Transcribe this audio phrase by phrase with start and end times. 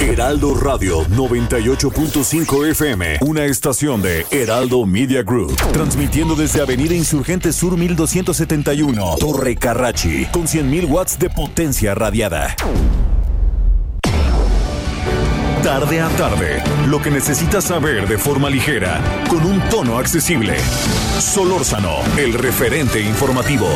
[0.00, 7.76] Heraldo Radio 98.5 FM, una estación de Heraldo Media Group, transmitiendo desde Avenida Insurgente Sur
[7.76, 12.56] 1271, Torre Carrachi, con 100.000 watts de potencia radiada.
[15.62, 20.56] Tarde a tarde, lo que necesitas saber de forma ligera, con un tono accesible.
[21.18, 23.68] Solórzano, el referente informativo.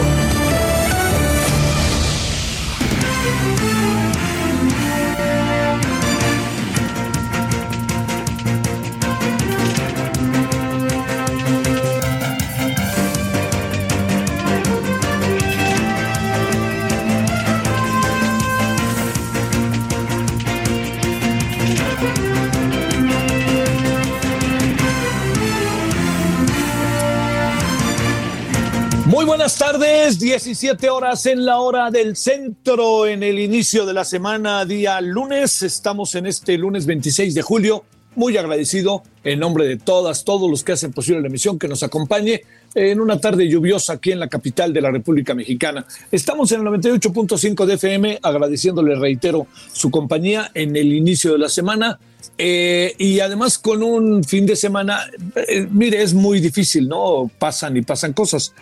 [29.25, 34.05] Muy buenas tardes, 17 horas en la hora del centro, en el inicio de la
[34.05, 35.62] semana, día lunes.
[35.62, 37.84] Estamos en este lunes 26 de julio.
[38.16, 41.83] Muy agradecido en nombre de todas, todos los que hacen posible la emisión, que nos
[41.83, 42.42] acompañe
[42.75, 45.86] en una tarde lluviosa aquí en la capital de la República Mexicana.
[46.11, 51.48] Estamos en el 98.5 de FM, agradeciéndole, reitero, su compañía en el inicio de la
[51.48, 51.98] semana.
[52.36, 55.00] Eh, y además con un fin de semana,
[55.36, 57.31] eh, mire, es muy difícil, ¿no?
[57.38, 58.53] Pasan y pasan cosas.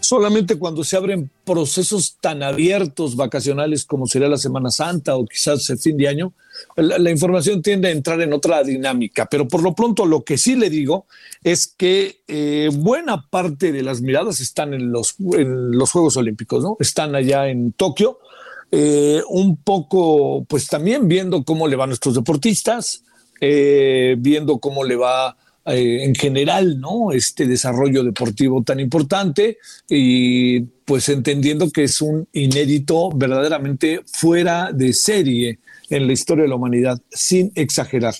[0.00, 5.68] Solamente cuando se abren procesos tan abiertos vacacionales como sería la Semana Santa o quizás
[5.70, 6.32] el fin de año,
[6.76, 9.26] la, la información tiende a entrar en otra dinámica.
[9.30, 11.06] Pero por lo pronto lo que sí le digo
[11.42, 15.16] es que eh, buena parte de las miradas están en los,
[15.90, 16.76] Juegos Olímpicos, ¿no?
[16.80, 18.18] Están allá en Tokio.
[18.70, 23.04] Eh, un poco, pues también viendo cómo le van nuestros deportistas,
[23.40, 25.34] eh, viendo cómo le va
[25.64, 27.12] en general, ¿no?
[27.12, 29.58] Este desarrollo deportivo tan importante
[29.88, 36.48] y pues entendiendo que es un inédito verdaderamente fuera de serie en la historia de
[36.48, 38.14] la humanidad, sin exagerar.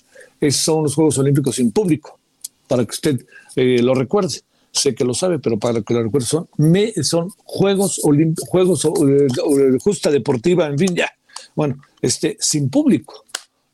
[0.50, 2.18] Son los Juegos Olímpicos sin público,
[2.66, 3.26] para que usted
[3.56, 4.40] eh, lo recuerde.
[4.72, 6.48] Sé que lo sabe, pero para que lo recuerde, son,
[7.02, 11.12] son Juegos Olímpicos, Juegos eh, Justa Deportiva, en fin, ya.
[11.54, 13.24] Bueno, este, sin público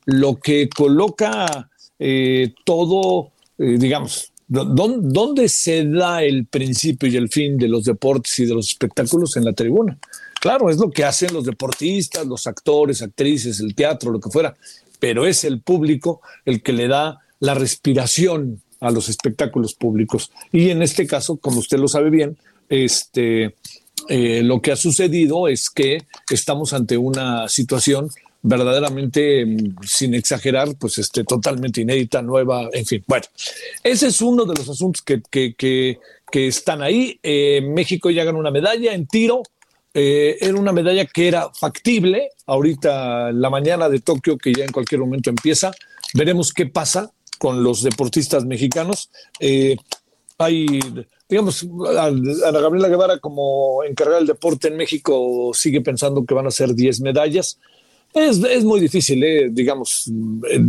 [0.09, 1.69] lo que coloca
[1.99, 8.39] eh, todo, eh, digamos, ¿dónde se da el principio y el fin de los deportes
[8.39, 9.99] y de los espectáculos en la tribuna?
[10.41, 14.55] Claro, es lo que hacen los deportistas, los actores, actrices, el teatro, lo que fuera,
[14.99, 20.31] pero es el público el que le da la respiración a los espectáculos públicos.
[20.51, 22.37] Y en este caso, como usted lo sabe bien,
[22.69, 23.55] este,
[24.07, 28.09] eh, lo que ha sucedido es que estamos ante una situación
[28.41, 33.03] verdaderamente, mm, sin exagerar, pues este, totalmente inédita, nueva, en fin.
[33.07, 33.25] Bueno,
[33.83, 35.99] ese es uno de los asuntos que, que, que,
[36.31, 37.19] que están ahí.
[37.21, 39.43] Eh, México ya ganó una medalla en tiro.
[39.93, 42.29] Eh, era una medalla que era factible.
[42.45, 45.71] Ahorita, la mañana de Tokio, que ya en cualquier momento empieza,
[46.13, 49.09] veremos qué pasa con los deportistas mexicanos.
[49.39, 49.77] Eh,
[50.37, 50.79] hay,
[51.27, 51.67] digamos,
[51.97, 56.73] Ana Gabriela Guevara como encargada del deporte en México sigue pensando que van a ser
[56.73, 57.59] 10 medallas.
[58.11, 60.11] Es, es, muy difícil, eh, digamos.
[60.49, 60.59] Eh,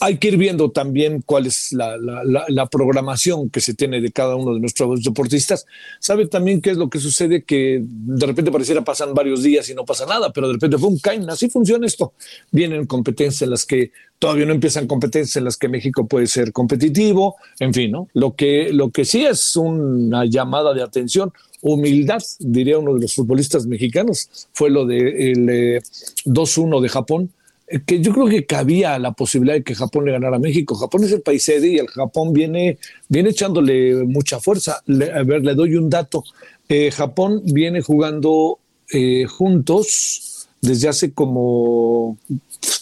[0.00, 4.34] hay que ir viendo también cuál es la, la, programación que se tiene de cada
[4.34, 5.66] uno de nuestros deportistas.
[5.98, 9.74] Sabe también qué es lo que sucede, que de repente pareciera pasan varios días y
[9.74, 11.28] no pasa nada, pero de repente fue un caen.
[11.28, 12.14] Así funciona esto.
[12.50, 16.50] Vienen competencias en las que todavía no empiezan competencias en las que México puede ser
[16.52, 18.08] competitivo, en fin, ¿no?
[18.14, 21.32] Lo que, lo que sí es una llamada de atención
[21.62, 25.82] humildad, diría uno de los futbolistas mexicanos, fue lo del de eh,
[26.24, 27.30] 2-1 de Japón,
[27.68, 30.74] eh, que yo creo que cabía la posibilidad de que Japón le ganara a México.
[30.74, 32.78] Japón es el país sede y el Japón viene,
[33.08, 34.82] viene echándole mucha fuerza.
[34.86, 36.24] Le, a ver, le doy un dato.
[36.68, 38.58] Eh, Japón viene jugando
[38.92, 42.18] eh, juntos desde hace como,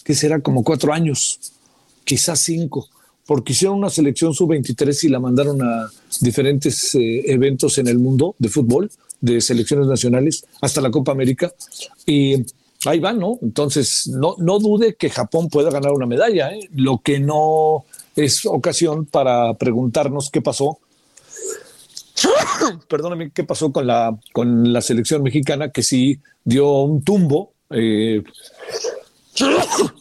[0.03, 0.41] ¿qué será?
[0.41, 1.39] Como cuatro años,
[2.03, 2.89] quizás cinco
[3.29, 5.87] porque hicieron una selección sub-23 y la mandaron a
[6.19, 8.89] diferentes eh, eventos en el mundo de fútbol,
[9.21, 11.53] de selecciones nacionales, hasta la Copa América.
[12.07, 12.43] Y
[12.85, 13.37] ahí van, ¿no?
[13.43, 16.67] Entonces, no, no dude que Japón pueda ganar una medalla, ¿eh?
[16.73, 17.85] lo que no
[18.15, 20.79] es ocasión para preguntarnos qué pasó.
[22.89, 27.53] Perdóname, qué pasó con la, con la selección mexicana que sí dio un tumbo.
[27.69, 28.23] Eh,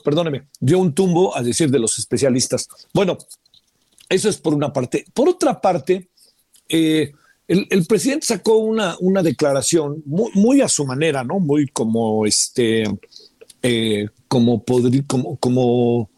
[0.04, 2.68] perdóneme, dio un tumbo a decir de los especialistas.
[2.92, 3.18] Bueno,
[4.08, 5.04] eso es por una parte.
[5.12, 6.08] Por otra parte,
[6.68, 7.12] eh,
[7.46, 11.40] el, presidente sacó una, una declaración muy, a su manera, ¿no?
[11.40, 12.84] Muy como este,
[13.62, 16.10] eh, como podría, como, como,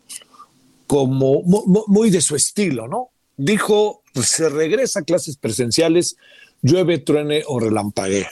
[0.87, 1.43] como
[1.87, 3.11] muy de su estilo, ¿no?
[3.37, 6.17] Dijo, se regresa a clases presenciales,
[6.63, 8.31] llueve, truene o relampaguea.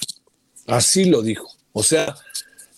[0.66, 1.48] Así lo dijo.
[1.72, 2.16] O sea,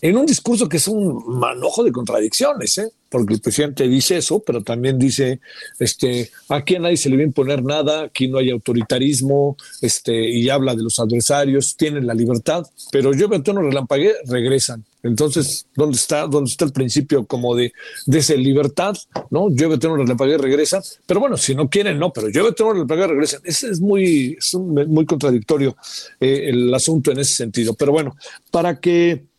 [0.01, 2.91] en un discurso que es un manojo de contradicciones, ¿eh?
[3.11, 5.41] porque el presidente dice eso, pero también dice,
[5.79, 10.29] este, aquí a nadie se le va a imponer nada, aquí no hay autoritarismo, este,
[10.29, 14.85] y habla de los adversarios, tienen la libertad, pero yo veo no relampagué, regresan.
[15.03, 17.73] Entonces, ¿dónde está, dónde está el principio como de,
[18.05, 18.95] de esa libertad?
[19.29, 19.49] ¿No?
[19.49, 20.81] Veo no relampagué, regresan.
[21.05, 23.41] Pero bueno, si no quieren, no, pero veo no relampagué, regresan.
[23.43, 25.75] Ese es muy, es muy contradictorio
[26.19, 27.73] eh, el asunto en ese sentido.
[27.73, 28.15] Pero bueno,
[28.51, 29.30] para que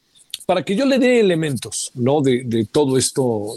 [0.52, 2.20] para que yo le dé elementos ¿no?
[2.20, 3.54] de, todo esto,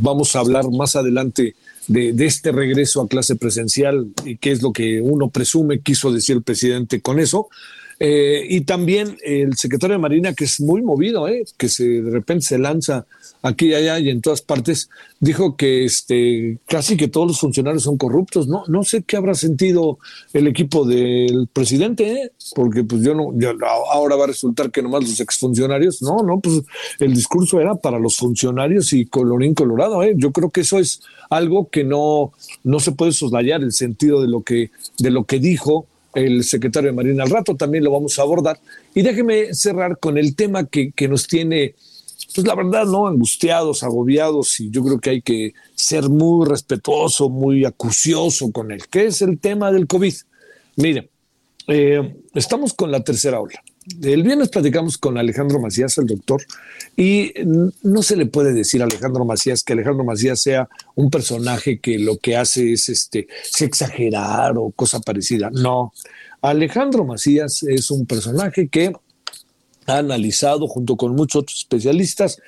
[0.00, 1.54] vamos a hablar más adelante
[1.86, 6.36] de, este regreso a clase presencial y qué es lo que uno presume quiso decir
[6.36, 7.50] el presidente con eso.
[7.98, 11.44] Eh, y también el secretario de Marina, que es muy movido, ¿eh?
[11.58, 13.04] que se, de repente se lanza
[13.42, 17.82] aquí y allá y en todas partes, dijo que este, casi que todos los funcionarios
[17.82, 18.48] son corruptos.
[18.48, 19.98] No, no sé qué habrá sentido
[20.32, 22.32] el equipo del presidente, ¿eh?
[22.54, 23.32] porque pues yo no,
[23.90, 26.62] ahora va a resultar que nomás los exfuncionarios, no, no, pues
[26.98, 30.02] el discurso era para los funcionarios y colorín colorado.
[30.02, 30.14] ¿eh?
[30.16, 32.32] Yo creo que eso es algo que no,
[32.64, 36.90] no se puede soslayar el sentido de lo que, de lo que dijo el secretario
[36.90, 38.58] de Marina al rato, también lo vamos a abordar.
[38.94, 41.74] Y déjeme cerrar con el tema que, nos tiene,
[42.34, 43.06] pues la verdad, ¿no?
[43.06, 48.82] Angustiados, agobiados, y yo creo que hay que ser muy respetuoso, muy acucioso con él,
[48.90, 50.14] que es el tema del COVID.
[50.76, 51.10] Mire,
[51.66, 53.62] eh, estamos con la tercera ola.
[54.02, 56.42] El viernes platicamos con Alejandro Macías, el doctor,
[56.96, 57.32] y
[57.82, 61.98] no se le puede decir a Alejandro Macías que Alejandro Macías sea un personaje que
[61.98, 63.26] lo que hace es este,
[63.58, 65.50] exagerar o cosa parecida.
[65.50, 65.92] No,
[66.42, 68.92] Alejandro Macías es un personaje que
[69.90, 72.40] ha analizado junto con muchos otros especialistas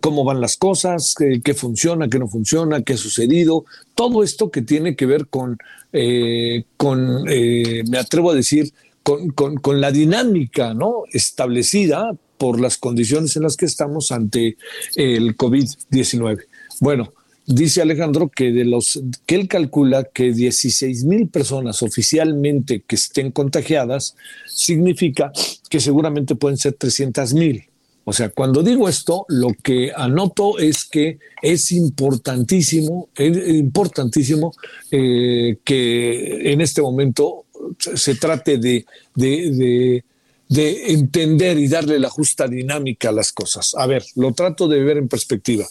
[0.00, 3.64] cómo van las cosas, qué, funciona, qué no funciona, qué ha sucedido,
[3.94, 5.58] todo esto que tiene que ver con,
[5.92, 8.72] eh, con eh, me atrevo a decir,
[9.02, 11.04] con, la dinámica ¿no?
[11.12, 14.56] establecida por las condiciones en las que estamos ante
[14.96, 16.46] el COVID-19.
[16.80, 17.12] Bueno,
[17.46, 23.30] dice Alejandro que de los que él calcula que 16 mil personas oficialmente que estén
[23.30, 24.16] contagiadas
[24.46, 25.32] significa
[25.68, 27.64] que seguramente pueden ser 300 mil.
[28.08, 34.52] O sea, cuando digo esto, lo que anoto es que es importantísimo, es importantísimo
[34.92, 37.46] eh, que en este momento
[37.78, 40.04] se trate de, de,
[40.48, 43.74] entender y darle la justa dinámica a las cosas.
[43.76, 45.66] A ver, lo trato de ver en perspectiva.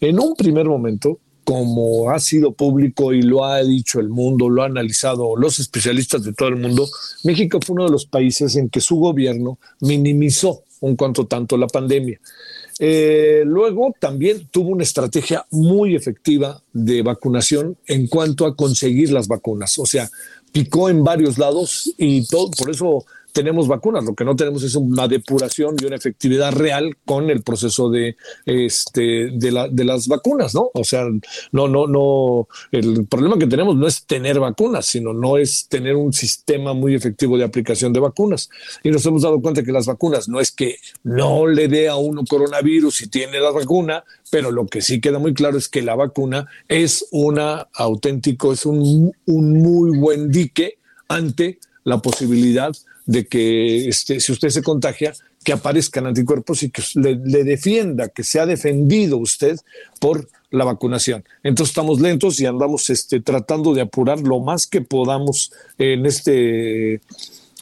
[0.00, 4.62] En un primer momento, como ha sido público y lo ha dicho el mundo, lo
[4.62, 6.88] ha analizado los especialistas de todo el mundo,
[7.24, 11.66] México fue uno de los países en que su gobierno minimizó un cuanto tanto la
[11.66, 12.20] pandemia.
[12.78, 19.28] Eh, luego también tuvo una estrategia muy efectiva de vacunación en cuanto a conseguir las
[19.28, 19.78] vacunas.
[19.78, 20.10] O sea,
[20.52, 24.74] picó en varios lados y todo, por eso tenemos vacunas, lo que no tenemos es
[24.74, 28.16] una depuración y una efectividad real con el proceso de
[28.46, 30.70] este de, la, de las vacunas, ¿no?
[30.74, 31.04] O sea,
[31.52, 35.96] no no no el problema que tenemos no es tener vacunas, sino no es tener
[35.96, 38.50] un sistema muy efectivo de aplicación de vacunas.
[38.82, 41.96] Y nos hemos dado cuenta que las vacunas no es que no le dé a
[41.96, 45.82] uno coronavirus si tiene la vacuna, pero lo que sí queda muy claro es que
[45.82, 50.78] la vacuna es una auténtico, es un, un muy buen dique
[51.08, 52.72] ante la posibilidad
[53.10, 55.12] de que este, si usted se contagia,
[55.42, 59.56] que aparezcan anticuerpos y que le, defienda, que se ha defendido usted
[59.98, 61.24] por la vacunación.
[61.42, 67.00] Entonces estamos lentos y andamos este, tratando de apurar lo más que podamos en este,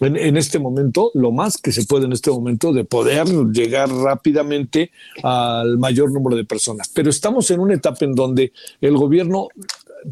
[0.00, 4.90] en, este momento, lo más que se puede en este momento, de poder llegar rápidamente
[5.22, 6.90] al mayor número de personas.
[6.92, 8.52] Pero estamos en una etapa en donde
[8.82, 9.48] el gobierno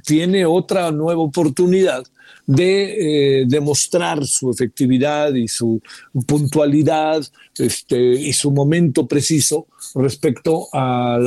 [0.04, 2.04] tiene otra nueva oportunidad
[2.46, 5.80] de eh, demostrar su efectividad y su
[6.26, 7.24] puntualidad
[7.58, 11.24] este, y su momento preciso respecto al,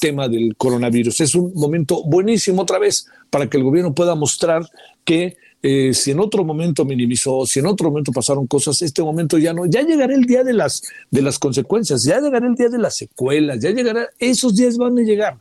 [0.00, 1.20] tema del coronavirus.
[1.20, 4.62] Es un momento buenísimo otra vez para que el gobierno pueda mostrar
[5.04, 9.38] que eh, si en otro momento minimizó, si en otro momento pasaron cosas, este momento
[9.38, 12.68] ya no, ya llegará el día de las, de las consecuencias, ya llegará el día
[12.68, 15.38] de las secuelas, ya llegará, esos días van a llegar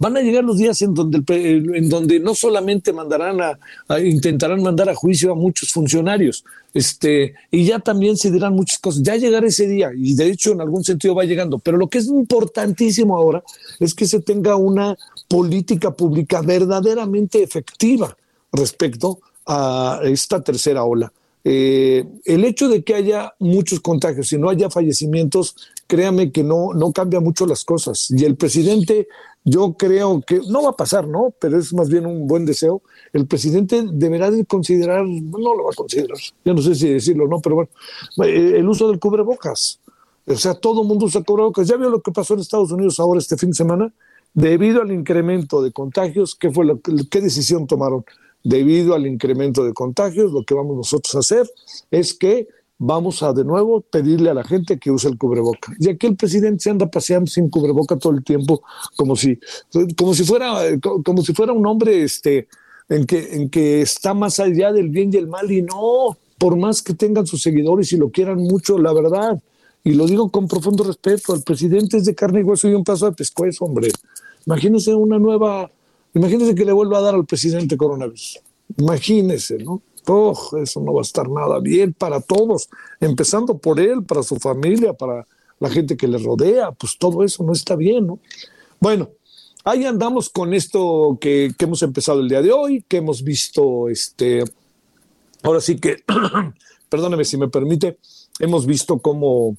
[0.00, 4.88] Van a llegar los días en donde, en donde no solamente mandarán a, intentarán mandar
[4.88, 6.42] a juicio a muchos funcionarios,
[6.72, 9.02] este, y ya también se dirán muchas cosas.
[9.02, 11.58] Ya llegará ese día, y de hecho en algún sentido va llegando.
[11.58, 13.44] Pero lo que es importantísimo ahora
[13.78, 14.96] es que se tenga una
[15.28, 18.16] política pública verdaderamente efectiva
[18.52, 21.12] respecto a esta tercera ola.
[21.42, 26.74] Eh, el hecho de que haya muchos contagios y no haya fallecimientos, créame que no,
[26.74, 28.10] no cambia mucho las cosas.
[28.10, 29.08] Y el presidente,
[29.44, 31.32] yo creo que no va a pasar, ¿no?
[31.40, 32.82] Pero es más bien un buen deseo.
[33.12, 37.26] El presidente deberá de considerar, no lo va a considerar, yo no sé si decirlo
[37.26, 37.70] no, pero bueno,
[38.24, 39.80] eh, el uso del cubrebocas.
[40.26, 41.66] O sea, todo el mundo usa cubrebocas.
[41.66, 43.92] Ya vio lo que pasó en Estados Unidos ahora este fin de semana.
[44.32, 48.04] Debido al incremento de contagios, ¿qué, fue lo, qué decisión tomaron?
[48.42, 51.50] debido al incremento de contagios, lo que vamos nosotros a hacer
[51.90, 52.48] es que
[52.80, 55.72] vamos a de nuevo pedirle a la gente que use el cubreboca.
[55.78, 58.62] Y aquí el presidente se anda paseando sin cubreboca todo el tiempo,
[58.96, 59.38] como si,
[59.96, 62.48] como si fuera, como si fuera un hombre este,
[62.88, 66.56] en, que, en que está más allá del bien y el mal, y no, por
[66.56, 69.40] más que tengan sus seguidores y lo quieran mucho, la verdad,
[69.84, 72.82] y lo digo con profundo respeto, el presidente es de carne y hueso y un
[72.82, 73.90] paso de pescuezo, hombre.
[74.46, 75.70] Imagínense una nueva
[76.14, 78.40] Imagínese que le vuelva a dar al presidente coronavirus.
[78.76, 79.82] Imagínese, ¿no?
[80.06, 82.68] Oh, eso no va a estar nada bien para todos,
[83.00, 85.26] empezando por él, para su familia, para
[85.58, 88.18] la gente que le rodea, pues todo eso no está bien, ¿no?
[88.80, 89.10] Bueno,
[89.64, 93.88] ahí andamos con esto que, que hemos empezado el día de hoy, que hemos visto,
[93.88, 94.42] este,
[95.42, 96.02] ahora sí que,
[96.88, 97.98] perdóneme si me permite,
[98.40, 99.56] hemos visto cómo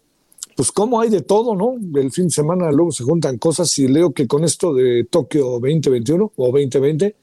[0.56, 1.76] pues como hay de todo, ¿no?
[2.00, 5.46] El fin de semana luego se juntan cosas y leo que con esto de Tokio
[5.60, 7.16] 2021 o 2020,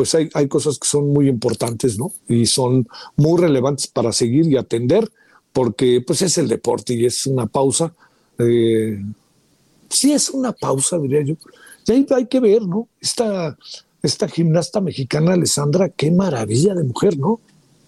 [0.00, 2.10] pues hay, hay cosas que son muy importantes, ¿no?
[2.26, 5.12] Y son muy relevantes para seguir y atender,
[5.52, 7.92] porque pues es el deporte y es una pausa.
[8.38, 8.98] Eh,
[9.90, 11.34] sí es una pausa, diría yo.
[11.86, 12.88] Y ahí hay que ver, ¿no?
[12.98, 13.58] Esta,
[14.02, 17.38] esta gimnasta mexicana, Alessandra, qué maravilla de mujer, ¿no?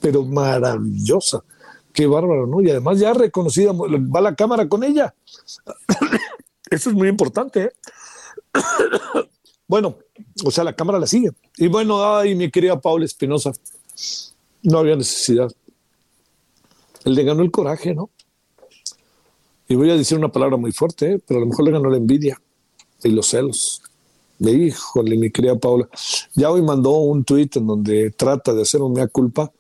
[0.03, 1.43] Pero maravillosa.
[1.95, 2.61] Qué bárbaro, ¿no?
[2.61, 5.15] Y además ya reconocida, va la cámara con ella.
[6.71, 7.73] Eso es muy importante, ¿eh?
[9.73, 9.97] Bueno,
[10.45, 11.31] o sea, la cámara la sigue.
[11.57, 13.53] Y bueno, ay, mi querida Paula Espinosa,
[14.63, 15.51] no había necesidad.
[17.07, 18.11] Él le ganó el coraje, ¿no?
[19.69, 21.21] Y voy a decir una palabra muy fuerte, ¿eh?
[21.27, 22.39] pero a lo mejor le ganó la envidia
[23.03, 23.81] y los celos.
[24.41, 25.89] Híjole, mi querida Paula.
[26.35, 29.51] Ya hoy mandó un tuit en donde trata de hacer un mea culpa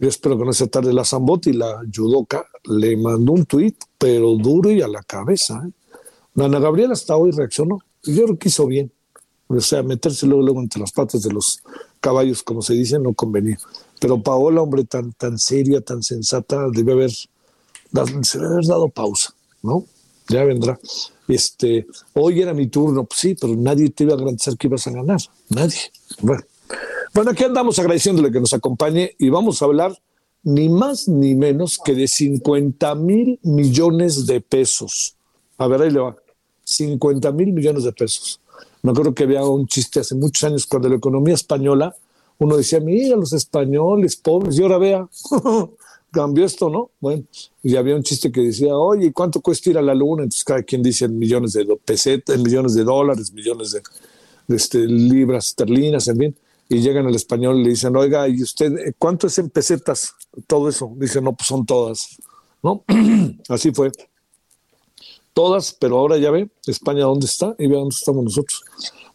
[0.00, 0.94] yo espero que no sea tarde.
[0.94, 5.62] La Zambotti, la judoka, le mandó un tuit, pero duro y a la cabeza.
[5.66, 6.42] ¿eh?
[6.42, 7.80] Ana Gabriela hasta hoy reaccionó.
[8.04, 8.92] Yo que hizo bien.
[9.48, 11.60] O sea, meterse luego, luego entre las patas de los
[12.00, 13.58] caballos, como se dice, no convenía.
[14.00, 17.10] Pero Paola, hombre tan, tan seria, tan sensata, debe haber,
[17.90, 19.84] debe haber dado pausa, ¿no?
[20.28, 20.78] Ya vendrá.
[21.26, 24.86] Este, hoy era mi turno, pues sí, pero nadie te iba a garantizar que ibas
[24.86, 25.20] a ganar.
[25.48, 25.80] Nadie.
[26.20, 26.42] Bueno.
[27.14, 29.98] Bueno, aquí andamos agradeciéndole que nos acompañe y vamos a hablar
[30.42, 35.16] ni más ni menos que de 50 mil millones de pesos.
[35.56, 36.16] A ver, ahí le va.
[36.64, 38.40] 50 mil millones de pesos.
[38.82, 41.94] Me acuerdo que había un chiste hace muchos años cuando la economía española,
[42.38, 45.08] uno decía, mira, los españoles pobres, y ahora vea,
[46.10, 46.90] cambió esto, ¿no?
[47.00, 47.24] Bueno,
[47.62, 50.22] y había un chiste que decía, oye, ¿cuánto cuesta ir a la luna?
[50.22, 53.82] Entonces cada quien dice millones de pesetas, millones de dólares, millones de,
[54.54, 56.36] este, libras esterlinas, en fin
[56.68, 60.14] y llegan al español y le dicen, oiga, ¿y usted eh, cuánto es en pesetas?
[60.46, 60.92] Todo eso.
[60.96, 62.18] Dice, no, pues son todas.
[62.62, 62.84] ¿No?
[63.48, 63.90] Así fue.
[65.38, 68.64] Todas, pero ahora ya ve España dónde está y ve dónde estamos nosotros.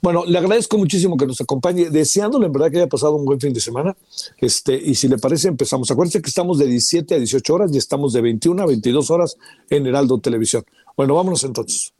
[0.02, 3.42] Bueno, le agradezco muchísimo que nos acompañe, deseándole en verdad que haya pasado un buen
[3.42, 3.94] fin de semana.
[4.38, 5.92] Este, y si le parece, empezamos.
[5.92, 9.36] Acuérdense que estamos de 17 a 18 horas y estamos de 21 a 22 horas
[9.70, 10.64] en Heraldo Televisión.
[10.96, 11.92] Bueno, vámonos entonces.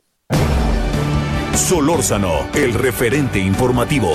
[1.54, 4.14] Solórzano, el referente informativo.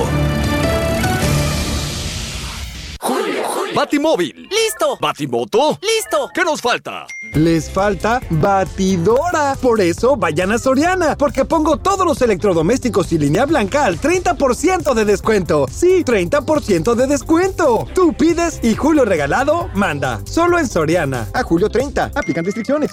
[3.79, 4.49] Batimóvil.
[4.51, 4.99] ¡Listo!
[5.01, 5.79] Batimoto.
[5.81, 6.29] ¡Listo!
[6.35, 7.07] ¿Qué nos falta?
[7.35, 9.55] Les falta batidora.
[9.63, 14.95] Por eso vayan a Soriana, porque pongo todos los electrodomésticos y línea blanca al 30%
[14.95, 15.67] de descuento.
[15.71, 17.87] Sí, 30% de descuento.
[17.95, 20.23] Tú pides y Julio Regalado manda.
[20.25, 21.29] Solo en Soriana.
[21.33, 22.11] A julio 30.
[22.17, 22.91] Aplican restricciones.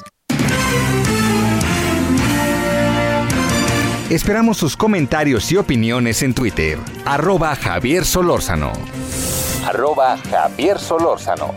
[4.12, 6.78] Esperamos sus comentarios y opiniones en Twitter.
[7.06, 8.72] Arroba Javier Solórzano
[9.66, 11.52] arroba Javier Solórzano.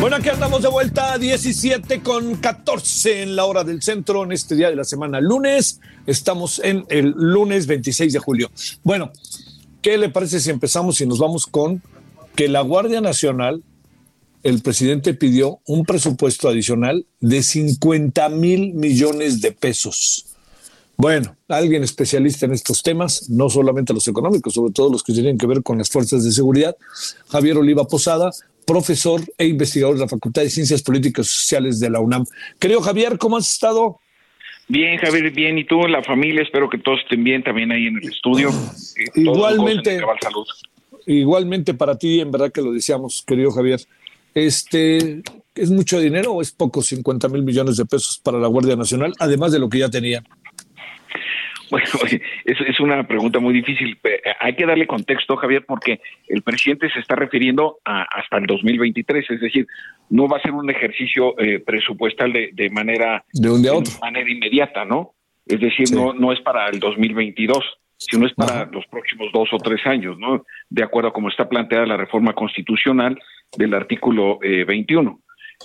[0.00, 4.32] Bueno, aquí andamos de vuelta a 17 con 14 en la hora del centro en
[4.32, 5.80] este día de la semana, lunes.
[6.06, 8.50] Estamos en el lunes 26 de julio.
[8.84, 9.12] Bueno,
[9.82, 11.82] ¿qué le parece si empezamos y nos vamos con
[12.34, 13.62] que la Guardia Nacional,
[14.42, 20.26] el presidente pidió un presupuesto adicional de 50 mil millones de pesos?
[20.96, 25.36] Bueno, alguien especialista en estos temas, no solamente los económicos, sobre todo los que tienen
[25.36, 26.76] que ver con las fuerzas de seguridad,
[27.28, 28.30] Javier Oliva Posada,
[28.64, 32.24] profesor e investigador de la Facultad de Ciencias Políticas y Sociales de la UNAM.
[32.58, 33.98] Querido Javier, ¿cómo has estado?
[34.72, 35.58] Bien, Javier, bien.
[35.58, 36.40] ¿Y tú, la familia?
[36.40, 38.48] Espero que todos estén bien también ahí en el estudio.
[39.14, 40.00] igualmente,
[41.06, 43.80] igualmente para ti, en verdad que lo decíamos, querido Javier.
[44.34, 45.20] Este,
[45.54, 49.12] ¿Es mucho dinero o es poco 50 mil millones de pesos para la Guardia Nacional,
[49.18, 50.24] además de lo que ya tenía?
[51.72, 51.86] Bueno,
[52.44, 53.98] es, es una pregunta muy difícil.
[54.40, 59.30] Hay que darle contexto, Javier, porque el presidente se está refiriendo a, hasta el 2023,
[59.30, 59.66] es decir,
[60.10, 63.90] no va a ser un ejercicio eh, presupuestal de, de, manera de un día otro.
[64.02, 65.14] manera inmediata, ¿no?
[65.46, 67.64] Es decir, no no es para el 2022,
[67.96, 70.44] sino es para los próximos dos o tres años, ¿no?
[70.68, 73.18] De acuerdo a cómo está planteada la reforma constitucional
[73.56, 75.20] del artículo eh, 21.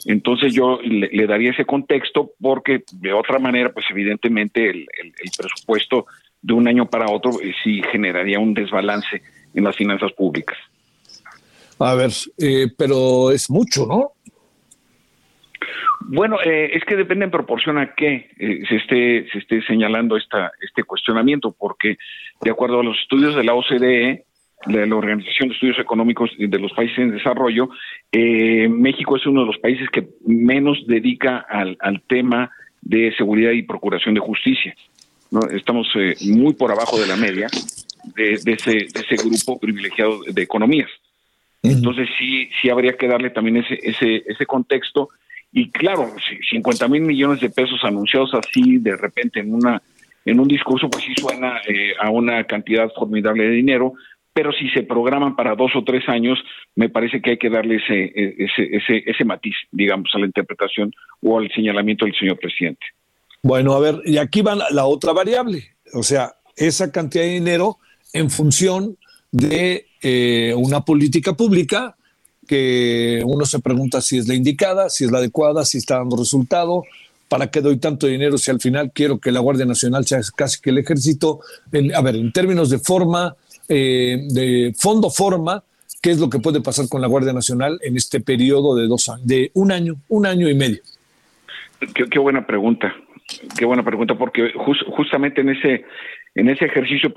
[0.06, 4.88] Entonces yo le, daría ese contexto porque de otra manera, pues evidentemente el,
[5.38, 6.06] presupuesto
[6.42, 9.22] de un año para otro eh, sí generaría un desbalance
[9.54, 10.58] en las finanzas públicas.
[11.80, 14.12] A ver, eh, pero es mucho, ¿no?
[16.10, 20.52] Bueno, eh, es que depende en proporción a qué se esté se esté señalando esta
[20.62, 21.98] este cuestionamiento, porque
[22.42, 24.27] de acuerdo a los estudios de la OCDE,
[24.66, 27.70] de la Organización de Estudios Económicos de los Países en Desarrollo,
[28.12, 33.64] eh, México es uno de los países que menos dedica al, tema de seguridad y
[33.64, 34.76] procuración de justicia.
[35.32, 35.42] ¿no?
[35.50, 37.48] Estamos eh, muy por abajo de la media
[38.16, 40.90] de, ese, ese grupo privilegiado de economías.
[41.64, 45.10] Entonces sí, sí habría que darle también ese, ese, ese contexto.
[45.52, 46.14] Y claro,
[46.50, 49.82] 50 mil millones de pesos anunciados así de repente en una
[50.28, 53.94] en un discurso, pues sí suena eh, a una cantidad formidable de dinero,
[54.38, 56.38] pero si se programan para dos o tres años,
[56.76, 60.94] me parece que hay que darle ese, ese, ese, ese matiz, digamos, a la interpretación
[61.24, 62.86] o al señalamiento del señor presidente.
[63.42, 67.78] Bueno, a ver, y aquí va la, otra variable, o sea, esa cantidad de dinero
[68.14, 68.98] en función
[69.32, 71.96] de eh, una política pública
[72.48, 76.16] que uno se pregunta si es la indicada, si es la adecuada, si está dando
[76.16, 76.84] resultado,
[77.28, 80.62] ¿para qué doy tanto dinero si al final quiero que la Guardia Nacional sea casi
[80.62, 81.40] que el ejército?
[81.96, 83.36] a ver, en términos de forma,
[83.70, 85.64] eh, de fondo forma
[86.02, 89.12] qué es lo que puede pasar con la Guardia Nacional en este periodo de dos
[89.24, 90.82] de un año, un año y medio.
[91.94, 92.96] Qué, buena pregunta,
[93.58, 95.86] qué buena pregunta, porque justamente en ese
[96.38, 97.12] en ese ejercicio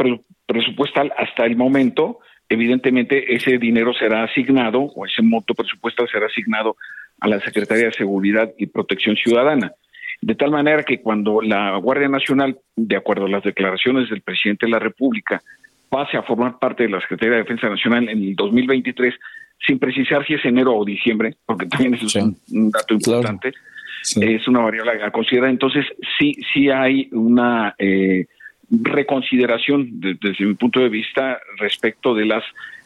[0.47, 6.77] presupuestal hasta el momento, evidentemente ese dinero será asignado o ese monto presupuestal será asignado
[7.21, 9.73] a la Secretaría de Seguridad y Protección Ciudadana.
[10.23, 14.67] De tal manera que cuando la Guardia Nacional, de acuerdo a las declaraciones del presidente
[14.67, 15.43] de la República,
[15.91, 19.15] pase a formar parte de la Secretaría de Defensa Nacional en el 2023,
[19.67, 23.53] sin precisar si es enero o diciembre, porque también eso es un, dato importante,
[24.21, 25.51] es una variable a considerar.
[25.51, 25.85] Entonces,
[26.19, 28.27] sí, sí hay una eh,
[28.71, 32.45] reconsideración desde mi punto de vista respecto de las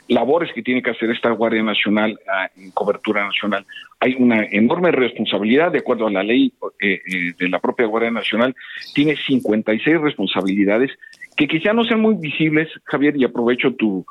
[0.08, 3.64] labores que tiene que hacer esta Guardia Nacional ah, en cobertura nacional.
[4.00, 8.10] Hay una enorme responsabilidad, de acuerdo a la ley eh, eh, de la propia Guardia
[8.10, 8.54] Nacional,
[8.94, 10.90] tiene 56 responsabilidades
[11.36, 14.06] que quizá no sean muy visibles, Javier, y aprovecho tu,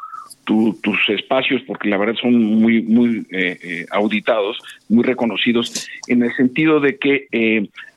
[0.45, 4.58] tus espacios porque la verdad son muy, muy eh, auditados,
[4.89, 7.27] muy reconocidos, en el sentido de que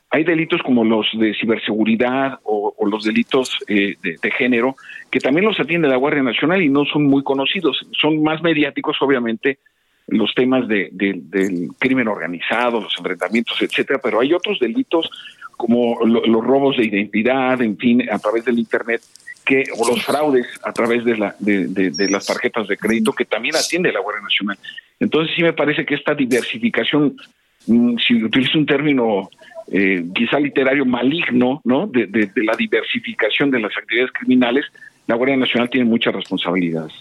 [0.09, 4.75] hay delitos como los de ciberseguridad o, los delitos eh, de, género
[5.11, 7.85] que también los atiende la Guardia Nacional y no son muy conocidos.
[7.99, 9.59] Son más mediáticos, obviamente,
[10.07, 15.09] los temas de, del crimen organizado, los enfrentamientos, etcétera, pero hay otros delitos
[15.57, 19.01] como los robos de identidad, en fin, a través del Internet,
[19.43, 23.55] que, o los fraudes a través de, la, de, las tarjetas de crédito que también
[23.55, 24.57] atiende la Guardia Nacional.
[24.99, 27.17] Entonces sí me parece que esta diversificación,
[27.65, 29.29] mm, si utilizo un término
[29.71, 31.87] eh, quizá literario maligno, ¿no?
[31.87, 34.65] De, la diversificación de las actividades criminales,
[35.07, 36.93] la Guardia Nacional tiene muchas responsabilidades.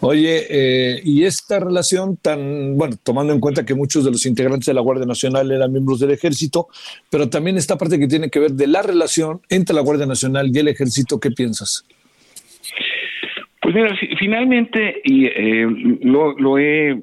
[0.00, 4.66] Oye, eh, y esta relación tan, bueno, tomando en cuenta que muchos de los integrantes
[4.66, 6.66] de la Guardia Nacional eran miembros del ejército,
[7.08, 10.50] pero también esta parte que tiene que ver de la relación entre la Guardia Nacional
[10.52, 11.84] y el ejército, ¿qué piensas?
[13.60, 15.66] Pues mira, finalmente, y eh,
[16.00, 17.00] lo, he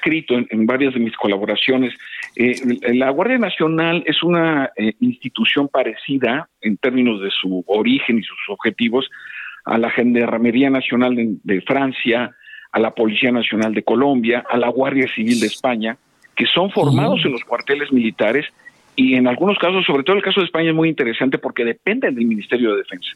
[0.00, 1.92] escrito en, varias de mis colaboraciones,
[2.34, 2.54] eh,
[2.94, 8.38] la Guardia Nacional es una eh, institución parecida en términos de su origen y sus
[8.48, 9.08] objetivos
[9.66, 12.34] a la Gendarmería Nacional de, Francia,
[12.72, 15.98] a la Policía Nacional de Colombia, a la Guardia Civil de España,
[16.34, 18.46] que son formados en los cuarteles militares
[18.96, 22.14] y en algunos casos, sobre todo el caso de España es muy interesante porque dependen
[22.14, 23.10] del Ministerio de Defensa.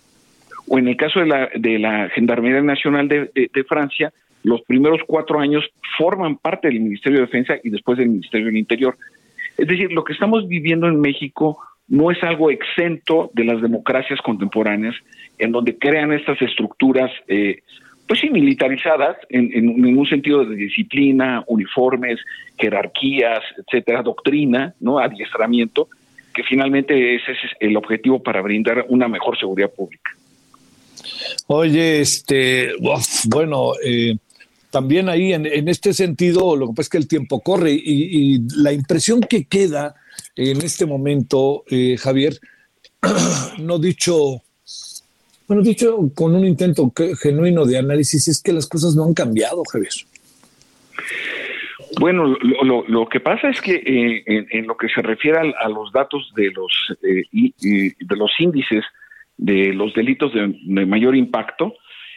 [0.69, 4.13] O en el caso de la, de la Gendarmería Nacional de, de Francia,
[4.45, 5.65] los primeros cuatro años
[5.99, 8.97] forman parte del Ministerio de Defensa y después del Ministerio del Interior.
[9.57, 14.21] Es decir, lo que estamos viviendo en México no es algo exento de las democracias
[14.21, 14.95] contemporáneas,
[15.39, 17.63] en donde crean estas estructuras, eh,
[18.07, 22.21] pues sí, militarizadas, en, en, un sentido de disciplina, uniformes,
[22.59, 25.89] jerarquías, etcétera, doctrina, no, adiestramiento,
[26.35, 30.11] que finalmente ese es el objetivo para brindar una mejor seguridad pública.
[31.47, 32.73] Oye, este,
[33.27, 34.17] bueno, eh,
[34.75, 38.73] también ahí en, este sentido, lo que pasa es que el tiempo corre y, la
[38.73, 39.95] impresión que queda
[40.35, 42.41] en este momento, eh, Javier,
[43.61, 44.43] no dicho,
[45.47, 49.63] bueno, dicho con un intento genuino de análisis, es que las cosas no han cambiado,
[49.71, 49.93] Javier.
[52.01, 52.37] Bueno,
[52.89, 56.51] lo, que pasa es que eh, en, lo que se refiere a, los datos de
[56.51, 56.73] los,
[57.05, 57.23] eh,
[57.61, 58.85] de los índices
[59.37, 61.75] de los delitos de mayor impacto,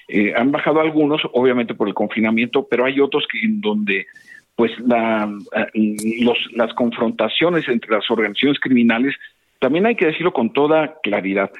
[0.07, 4.07] eh, han bajado algunos, obviamente por el confinamiento, pero hay otros que en donde
[4.55, 9.15] pues la, eh, los, las confrontaciones entre las organizaciones criminales,
[9.59, 11.51] también hay que decirlo con toda claridad.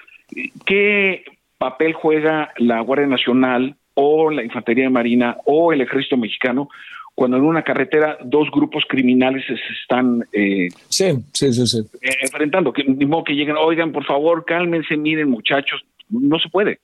[0.66, 1.24] ¿Qué
[1.58, 6.70] papel juega la Guardia Nacional o la Infantería de Marina o el Ejército Mexicano
[7.18, 11.80] cuando en una carretera dos grupos criminales se están eh, sí, sí, sí,
[12.22, 12.72] enfrentando?
[12.72, 16.80] Que, ni modo que lleguen, oigan, por favor, cálmense, miren muchachos, no se puede.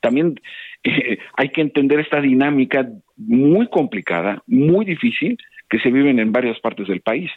[0.00, 0.40] También
[0.84, 5.38] eh, hay que entender esta dinámica muy complicada, muy difícil,
[5.68, 7.30] que se viven en varias partes del país.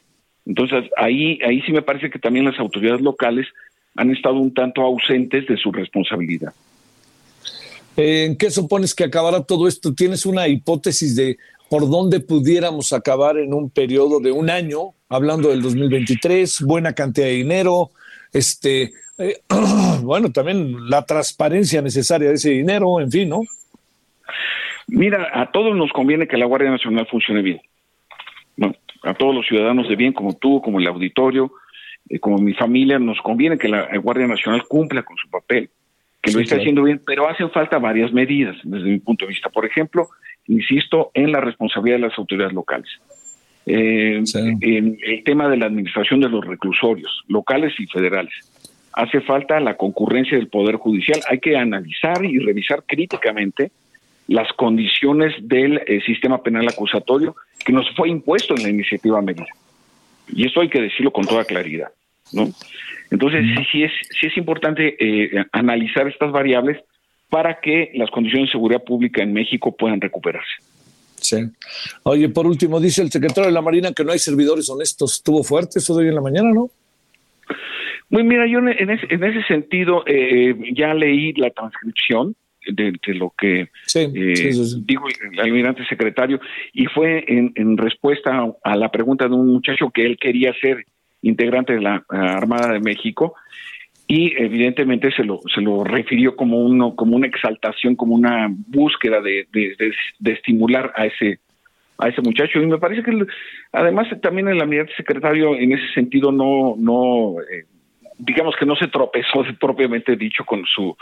[0.46, 3.48] Entonces, ahí, ahí sí me parece que también las autoridades locales
[3.96, 6.54] han estado un tanto ausentes de su responsabilidad.
[7.96, 9.94] ¿En qué supones que acabará todo esto?
[9.94, 11.38] ¿Tienes una hipótesis de
[11.70, 17.28] por dónde pudiéramos acabar en un periodo de un año, hablando del 2023, buena cantidad
[17.28, 17.92] de dinero,
[18.32, 19.38] este, eh,
[20.02, 23.42] bueno, también la transparencia necesaria de ese dinero, en fin, ¿no?
[24.88, 27.62] Mira, a todos nos conviene que la Guardia Nacional funcione bien.
[29.04, 31.52] a todos los ciudadanos de bien, como tú, como el auditorio,
[32.10, 35.70] eh, como mi familia, nos conviene que la Guardia Nacional cumpla con su papel,
[36.22, 39.50] que lo esté haciendo bien, pero hacen falta varias medidas desde mi punto de vista.
[39.50, 40.10] Por ejemplo,
[40.48, 42.90] insisto en la responsabilidad de las autoridades locales.
[43.66, 44.22] Eh,
[44.62, 48.53] en el tema de la administración de los reclusorios, locales y federales
[48.94, 51.20] hace falta la concurrencia del Poder Judicial.
[51.30, 53.72] Hay que analizar y revisar críticamente
[54.28, 59.48] las condiciones del eh, sistema penal acusatorio que nos fue impuesto en la iniciativa medida.
[60.30, 61.90] Y esto hay que decirlo con toda claridad.
[62.32, 62.50] ¿no?
[63.12, 66.80] Entonces, sí, sí, es, sí es importante eh, analizar estas variables
[67.30, 70.54] para que las condiciones de seguridad pública en México puedan recuperarse.
[71.18, 71.38] Sí.
[72.04, 75.14] Oye, por último, dice el secretario de la Marina que no hay servidores honestos.
[75.14, 76.70] ¿Estuvo fuerte eso de hoy en la mañana, no?
[78.14, 82.36] Muy mira, yo en ese, en ese sentido eh, ya leí la transcripción
[82.68, 84.52] de, lo que eh,
[84.86, 86.40] dijo el, almirante secretario
[86.74, 90.86] y fue en, respuesta a, la pregunta de un muchacho que él quería ser
[91.24, 93.34] integrante de la Armada de México
[94.06, 99.22] y evidentemente se lo se lo refirió como uno como una exaltación como una búsqueda
[99.22, 101.40] de, de, estimular a ese
[101.98, 102.62] a ese muchacho.
[102.62, 103.26] Y me parece que
[103.72, 107.66] además también el almirante secretario en ese sentido no no eh,
[108.18, 110.96] digamos que no se tropezó propiamente dicho con su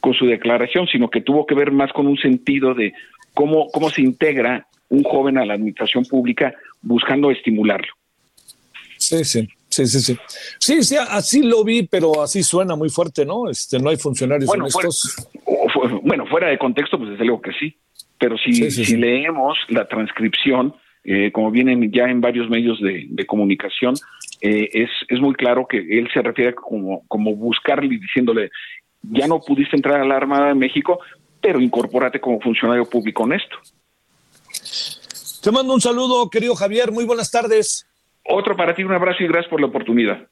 [0.00, 2.92] con su declaración, sino que tuvo que ver más con un sentido de
[3.34, 7.92] cómo cómo se integra un joven a la administración pública buscando estimularlo.
[8.96, 9.48] Sí, sí.
[9.70, 10.18] Sí, sí, sí.
[10.58, 13.50] Sí, sí, así lo vi, pero así suena muy fuerte, ¿no?
[13.50, 15.28] Este, no hay funcionarios bueno, honestos.
[15.72, 17.76] Fuera, bueno, fuera de contexto, pues desde luego que sí.
[18.18, 23.26] Pero si, si leemos la transcripción, eh, como vienen ya en varios medios de, de
[23.26, 23.94] comunicación,
[24.40, 28.50] eh, es, es muy claro que él se refiere como, como buscarle y diciéndole,
[29.02, 31.00] ya no pudiste entrar a la Armada de México,
[31.40, 33.56] pero incorpórate como funcionario público honesto.
[35.42, 37.86] Te mando un saludo, querido Javier, muy buenas tardes.
[38.24, 40.26] Otro para ti, un abrazo y gracias por la oportunidad.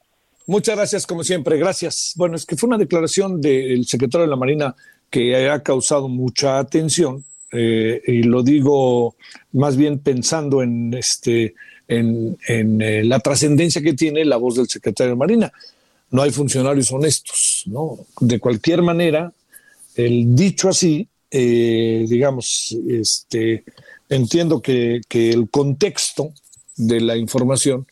[0.46, 2.14] Muchas gracias, como siempre, gracias.
[2.16, 4.74] Bueno, es que fue una declaración del secretario de la Marina
[5.10, 9.16] que ha causado mucha atención, eh, y lo digo
[9.52, 11.54] más bien pensando en este
[11.88, 15.52] en, eh, la trascendencia que tiene la voz del secretario de Marina.
[16.10, 17.98] No hay funcionarios honestos, ¿no?
[18.20, 19.32] De cualquier manera,
[19.94, 23.64] el dicho así, eh, digamos, este,
[24.08, 26.32] entiendo que, el contexto
[26.76, 27.86] de la información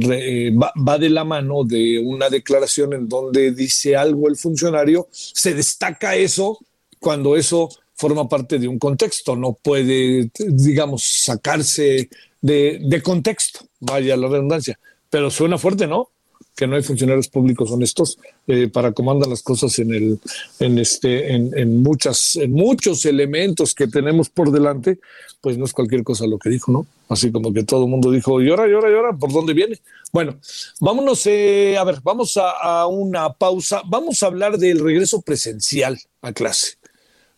[0.00, 5.08] eh, va, va, de la mano de una declaración en donde dice algo el funcionario,
[5.12, 6.58] se destaca eso
[6.98, 7.68] cuando eso
[8.00, 12.08] forma parte de un contexto, no puede, digamos, sacarse
[12.40, 14.78] de, contexto, vaya la redundancia.
[15.08, 16.10] Pero suena fuerte, ¿no?
[16.56, 20.20] que no hay funcionarios públicos honestos eh, para comandar las cosas en el
[20.58, 24.98] en este en, en, muchas en muchos elementos que tenemos por delante
[25.40, 28.10] pues no es cualquier cosa lo que dijo no así como que todo el mundo
[28.10, 29.80] dijo llora llora llora por dónde viene
[30.12, 30.38] bueno
[30.80, 33.82] vámonos eh, a ver vamos a, a, una pausa.
[33.86, 36.76] Vamos a hablar del regreso presencial a clase.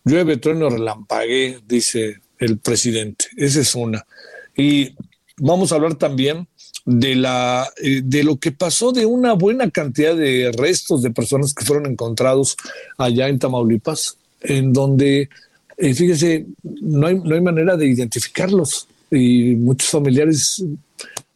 [0.04, 3.26] Llueve trueno relampague dice el presidente.
[3.36, 4.04] Esa es una
[4.56, 4.94] y
[5.38, 6.46] vamos a hablar también
[6.84, 11.54] de, la, eh, de lo que pasó de una buena cantidad de restos de personas
[11.54, 12.56] que fueron encontrados
[12.98, 15.28] allá en Tamaulipas, en donde,
[15.78, 20.64] eh, fíjese, no hay, no hay manera de identificarlos y muchos familiares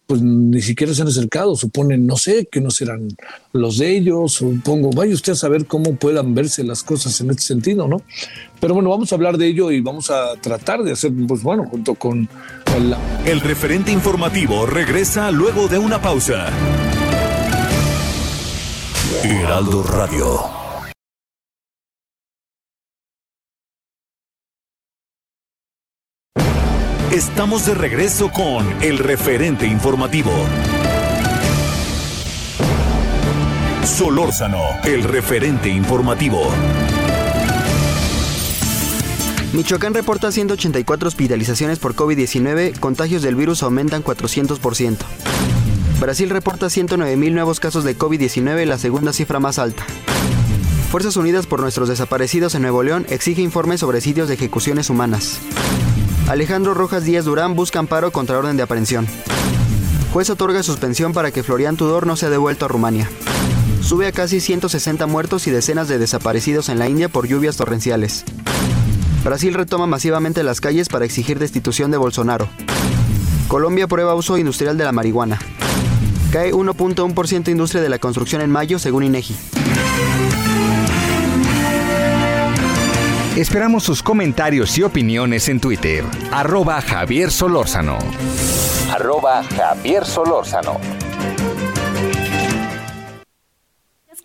[0.06, 3.08] pues ni siquiera se han acercado, suponen, no sé, que no serán
[3.52, 7.42] los de ellos, supongo, vaya usted a saber cómo puedan verse las cosas en este
[7.42, 8.02] sentido, ¿no?
[8.60, 11.66] Pero bueno, vamos a hablar de ello y vamos a tratar de hacer, pues bueno,
[11.68, 12.28] junto con...
[12.76, 16.50] El, referente informativo regresa luego de una pausa.
[19.24, 20.40] Heraldo Radio.
[27.10, 30.32] Estamos de regreso con el referente informativo.
[33.84, 36.52] Solórzano, el referente informativo.
[39.52, 44.96] Michoacán reporta 184 hospitalizaciones por COVID-19, contagios del virus aumentan 400%.
[46.00, 49.84] Brasil reporta 109.000 nuevos casos de COVID-19, la segunda cifra más alta.
[50.90, 55.38] Fuerzas Unidas por nuestros desaparecidos en Nuevo León exige informes sobre sitios de ejecuciones humanas.
[56.28, 59.06] Alejandro Rojas Díaz Durán busca amparo contra orden de aprehensión.
[60.12, 63.08] Juez otorga suspensión para que Florian Tudor no sea devuelto a Rumania.
[63.80, 68.24] Sube a casi 160 muertos y decenas de desaparecidos en la India por lluvias torrenciales.
[69.26, 72.48] Brasil retoma masivamente las calles para exigir destitución de Bolsonaro.
[73.48, 75.40] Colombia prueba uso industrial de la marihuana.
[76.30, 79.34] Cae 1.1% industria de la construcción en mayo, según INEGI.
[83.34, 86.04] Esperamos sus comentarios y opiniones en Twitter.
[86.30, 87.98] Arroba Javier Solórzano.
[88.92, 90.78] Arroba Javier Solórzano.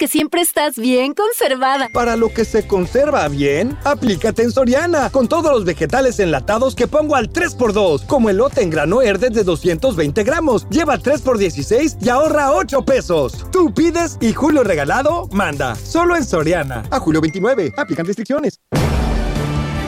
[0.01, 1.87] Que siempre estás bien conservada.
[1.93, 6.87] Para lo que se conserva bien, aplícate en Soriana, con todos los vegetales enlatados que
[6.87, 10.67] pongo al 3x2, como elote en grano verde de 220 gramos.
[10.71, 13.45] Lleva 3x16 y ahorra 8 pesos.
[13.51, 15.75] Tú pides y Julio Regalado manda.
[15.75, 16.81] Solo en Soriana.
[16.89, 17.75] A julio 29.
[17.77, 18.59] Aplican restricciones.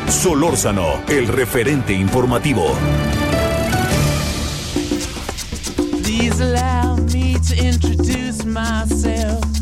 [0.08, 2.76] Solórzano, el referente informativo.
[6.04, 9.53] Please allow me to introduce myself.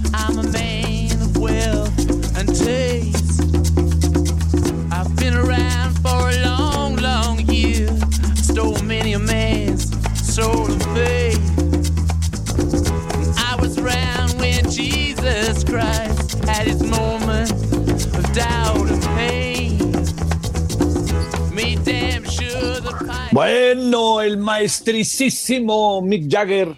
[23.42, 26.76] Bueno, el maestricísimo Mick Jagger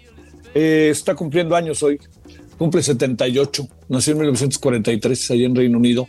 [0.54, 2.00] eh, está cumpliendo años hoy.
[2.56, 3.68] Cumple 78.
[3.90, 6.08] Nació en 1943 allá en Reino Unido.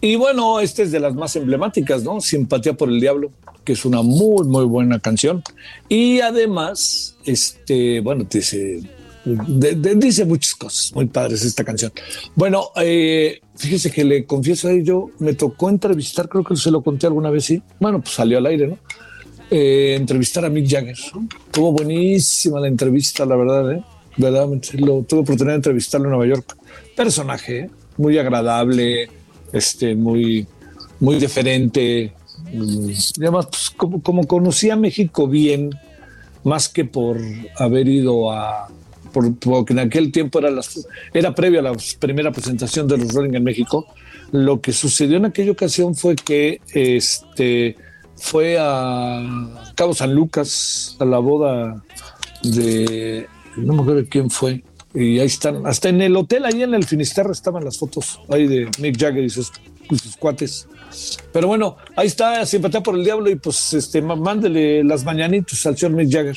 [0.00, 2.18] Y bueno, esta es de las más emblemáticas, ¿no?
[2.22, 3.30] Simpatía por el Diablo,
[3.62, 5.42] que es una muy, muy buena canción.
[5.86, 8.80] Y además, este, bueno, dice,
[9.26, 11.92] dice muchas cosas muy padres esta canción.
[12.34, 16.80] Bueno, eh, fíjese que le confieso a ello, me tocó entrevistar, creo que se lo
[16.82, 17.62] conté alguna vez, sí.
[17.78, 18.78] Bueno, pues salió al aire, ¿no?
[19.50, 20.96] Eh, entrevistar a Mick Jagger.
[21.50, 23.82] Tuvo buenísima la entrevista, la verdad, ¿eh?
[24.16, 26.56] Verdaderamente, lo, tuve oportunidad de entrevistarlo en Nueva York.
[26.96, 27.70] Personaje, ¿eh?
[27.96, 29.08] muy agradable,
[29.52, 30.46] este, muy,
[31.00, 32.12] muy diferente.
[32.52, 35.70] Mm, además, pues, como, como conocía México bien,
[36.44, 37.18] más que por
[37.58, 38.68] haber ido a,
[39.12, 43.34] porque en aquel tiempo era, las, era previo a la primera presentación de los Rolling
[43.34, 43.86] en México.
[44.32, 47.76] Lo que sucedió en aquella ocasión fue que este,
[48.24, 49.22] fue a
[49.74, 51.84] Cabo San Lucas, a la boda
[52.42, 56.72] de, no me acuerdo quién fue, y ahí están, hasta en el hotel, ahí en
[56.72, 59.52] el Finisterre estaban las fotos ahí de Mick Jagger y sus,
[60.18, 60.66] cuates.
[61.34, 65.76] Pero bueno, ahí está, simpatía por el diablo y pues este, mándele las mañanitas al
[65.76, 66.36] señor Mick Jagger.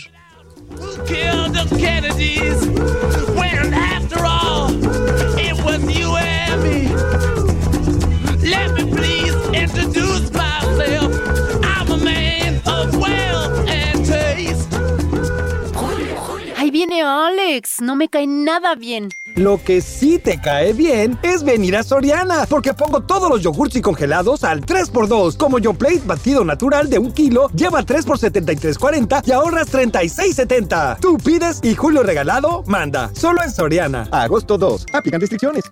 [17.07, 19.09] Alex, no me cae nada bien.
[19.35, 23.75] Lo que sí te cae bien es venir a Soriana, porque pongo todos los yogurts
[23.77, 25.37] y congelados al 3x2.
[25.37, 30.99] Como YoPlate batido natural de un kilo, lleva 3 por 73.40 y ahorras 36.70.
[30.99, 33.09] Tú pides y Julio Regalado manda.
[33.13, 34.07] Solo en Soriana.
[34.11, 34.87] agosto 2.
[34.93, 35.63] Aplican restricciones.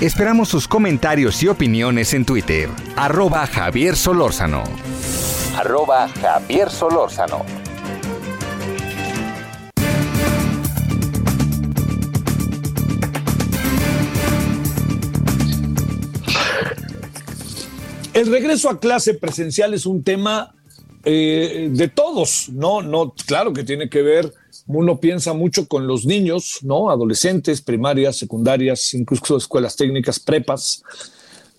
[0.00, 2.68] Esperamos sus comentarios y opiniones en Twitter.
[2.96, 4.64] Arroba Javier Solórzano.
[5.56, 7.44] Arroba Javier Solórzano.
[18.14, 20.54] El regreso a clase presencial es un tema
[21.04, 22.82] eh, de todos, ¿no?
[22.82, 24.32] No, claro que tiene que ver,
[24.66, 26.90] uno piensa mucho con los niños, ¿no?
[26.90, 30.82] Adolescentes, primarias, secundarias, incluso escuelas técnicas, prepas,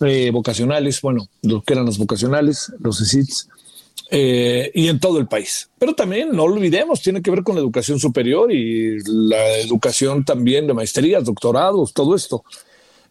[0.02, 3.50] eh, vocacionales, bueno, lo que eran las vocacionales, los ESITs,
[4.16, 5.72] eh, y en todo el país.
[5.80, 10.68] Pero también, no olvidemos, tiene que ver con la educación superior y la educación también
[10.68, 12.44] de maestrías, doctorados, todo esto.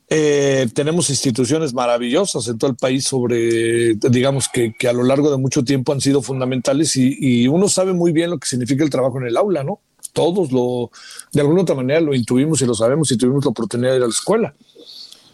[0.08, 5.28] Eh, tenemos instituciones maravillosas en todo el país sobre, digamos, que, que a lo largo
[5.28, 8.84] de mucho tiempo han sido fundamentales y, y, uno sabe muy bien lo que significa
[8.84, 9.80] el trabajo en el aula, ¿no?
[10.12, 10.92] Todos lo,
[11.32, 14.02] de alguna otra manera lo intuimos y lo sabemos y tuvimos la oportunidad de ir
[14.04, 14.54] a la escuela.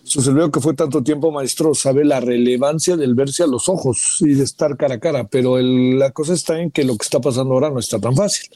[0.09, 4.16] Su servidor que fue tanto tiempo maestro sabe la relevancia del verse a los ojos
[4.21, 7.21] y de estar cara a cara, pero la cosa está en que lo que está
[7.21, 8.49] pasando ahora no está tan fácil.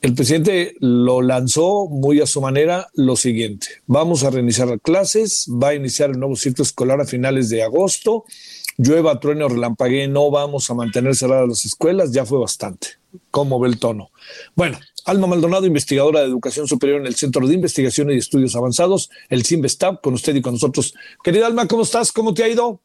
[0.00, 3.66] El presidente lo lanzó muy a su manera lo siguiente.
[3.86, 8.24] Vamos a reiniciar clases, va a iniciar el nuevo ciclo escolar a finales de agosto.
[8.78, 12.88] Llueva, trueno, relampaguee, no vamos a mantener cerradas las escuelas, ya fue bastante.
[13.30, 14.12] ¿Cómo ve el tono?
[14.56, 19.10] Bueno, Alma Maldonado, investigadora de educación superior en el Centro de Investigación y Estudios Avanzados,
[19.28, 20.94] el CIMBESTAB, con usted y con nosotros.
[21.22, 22.12] Querida Alma, ¿cómo estás?
[22.12, 22.80] ¿Cómo te ha ido?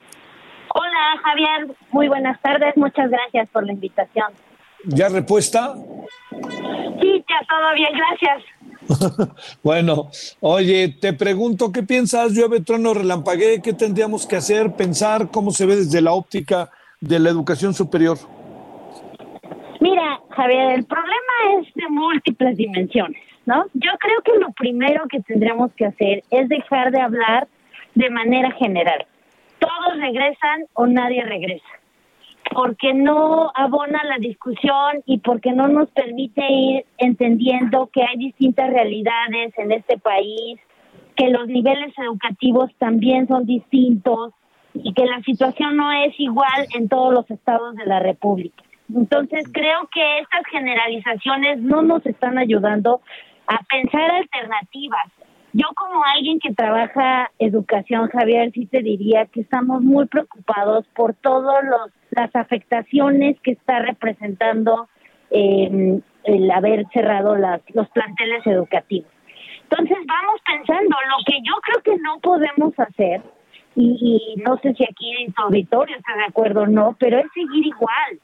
[0.74, 1.78] Hola, Javier.
[1.92, 2.76] Muy buenas tardes.
[2.76, 4.28] Muchas gracias por la invitación.
[4.88, 5.76] ¿Ya repuesta?
[7.02, 8.44] Sí, ya todo bien, gracias.
[9.64, 10.10] bueno,
[10.42, 12.34] oye, te pregunto, ¿qué piensas?
[12.34, 17.20] Llueve, trueno, relampaguee, ¿qué tendríamos que hacer, pensar, cómo se ve desde la óptica de
[17.20, 18.18] la educación superior?
[19.80, 23.66] Mira, Javier, el problema es de múltiples dimensiones, ¿no?
[23.74, 27.48] Yo creo que lo primero que tendríamos que hacer es dejar de hablar
[27.94, 29.06] de manera general.
[29.60, 31.66] Todos regresan o nadie regresa
[32.54, 38.70] porque no abona la discusión y porque no nos permite ir entendiendo que hay distintas
[38.70, 40.60] realidades en este país,
[41.16, 44.34] que los niveles educativos también son distintos
[44.74, 48.64] y que la situación no es igual en todos los estados de la República.
[48.94, 53.02] Entonces creo que estas generalizaciones no nos están ayudando
[53.48, 55.12] a pensar alternativas.
[55.54, 61.14] Yo como alguien que trabaja educación, Javier, sí te diría que estamos muy preocupados por
[61.14, 64.88] todos los las afectaciones que está representando
[65.32, 69.12] eh, el haber cerrado las, los planteles educativos.
[69.64, 73.22] Entonces vamos pensando, lo que yo creo que no podemos hacer,
[73.76, 77.20] y, y no sé si aquí en tu auditorio está de acuerdo o no, pero
[77.20, 78.20] es seguir igual,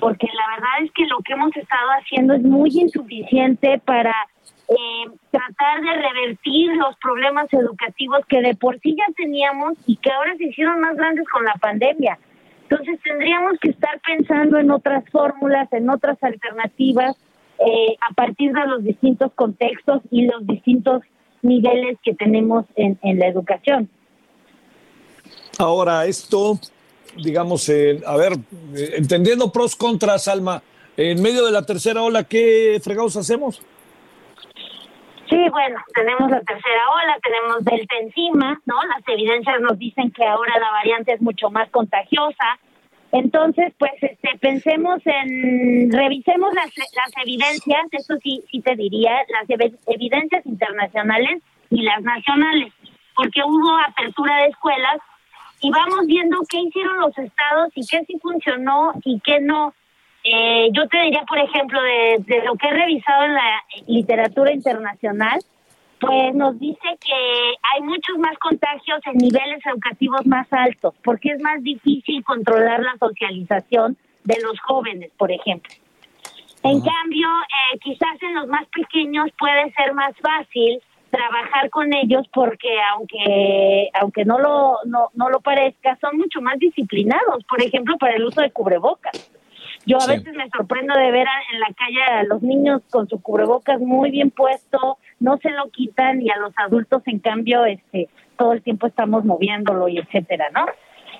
[0.00, 4.14] porque la verdad es que lo que hemos estado haciendo es muy insuficiente para
[4.68, 10.10] eh, tratar de revertir los problemas educativos que de por sí ya teníamos y que
[10.10, 12.18] ahora se hicieron más grandes con la pandemia.
[12.62, 17.16] Entonces tendríamos que estar pensando en otras fórmulas, en otras alternativas,
[17.58, 21.02] eh, a partir de los distintos contextos y los distintos
[21.42, 23.88] niveles que tenemos en, en la educación.
[25.58, 26.58] Ahora, esto,
[27.22, 28.32] digamos, eh, a ver,
[28.76, 30.62] eh, entendiendo pros, contras, Alma,
[30.96, 33.62] en medio de la tercera ola, ¿qué fregados hacemos?
[35.28, 38.76] Sí, bueno, tenemos la tercera ola, tenemos Delta encima, ¿no?
[38.84, 42.58] Las evidencias nos dicen que ahora la variante es mucho más contagiosa.
[43.10, 49.48] Entonces, pues, este, pensemos en, revisemos las, las evidencias, eso sí, sí te diría, las
[49.86, 52.72] evidencias internacionales y las nacionales,
[53.16, 54.98] porque hubo apertura de escuelas
[55.64, 59.72] y vamos viendo qué hicieron los estados y qué sí funcionó y qué no.
[60.22, 64.52] Eh, yo te diría, por ejemplo, de, de, lo que he revisado en la literatura
[64.52, 65.40] internacional,
[65.98, 71.40] pues nos dice que hay muchos más contagios en niveles educativos más altos, porque es
[71.40, 75.72] más difícil controlar la socialización de los jóvenes, por ejemplo.
[76.62, 77.28] En cambio,
[77.72, 80.82] eh, quizás en los más pequeños puede ser más fácil
[81.14, 86.58] trabajar con ellos porque aunque aunque no lo no, no lo parezca son mucho más
[86.58, 89.30] disciplinados por ejemplo para el uso de cubrebocas
[89.86, 90.12] yo a sí.
[90.12, 94.10] veces me sorprendo de ver en la calle a los niños con su cubrebocas muy
[94.10, 98.62] bien puesto, no se lo quitan y a los adultos en cambio este todo el
[98.62, 100.66] tiempo estamos moviéndolo y etcétera, ¿no?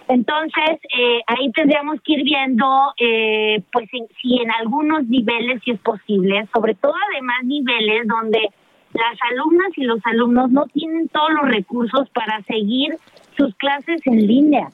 [0.09, 2.66] Entonces, eh, ahí tendríamos que ir viendo,
[2.99, 3.89] eh, pues,
[4.21, 8.51] si en algunos niveles, si es posible, sobre todo además niveles donde
[8.95, 12.97] las alumnas y los alumnos no tienen todos los recursos para seguir
[13.36, 14.68] sus clases en línea.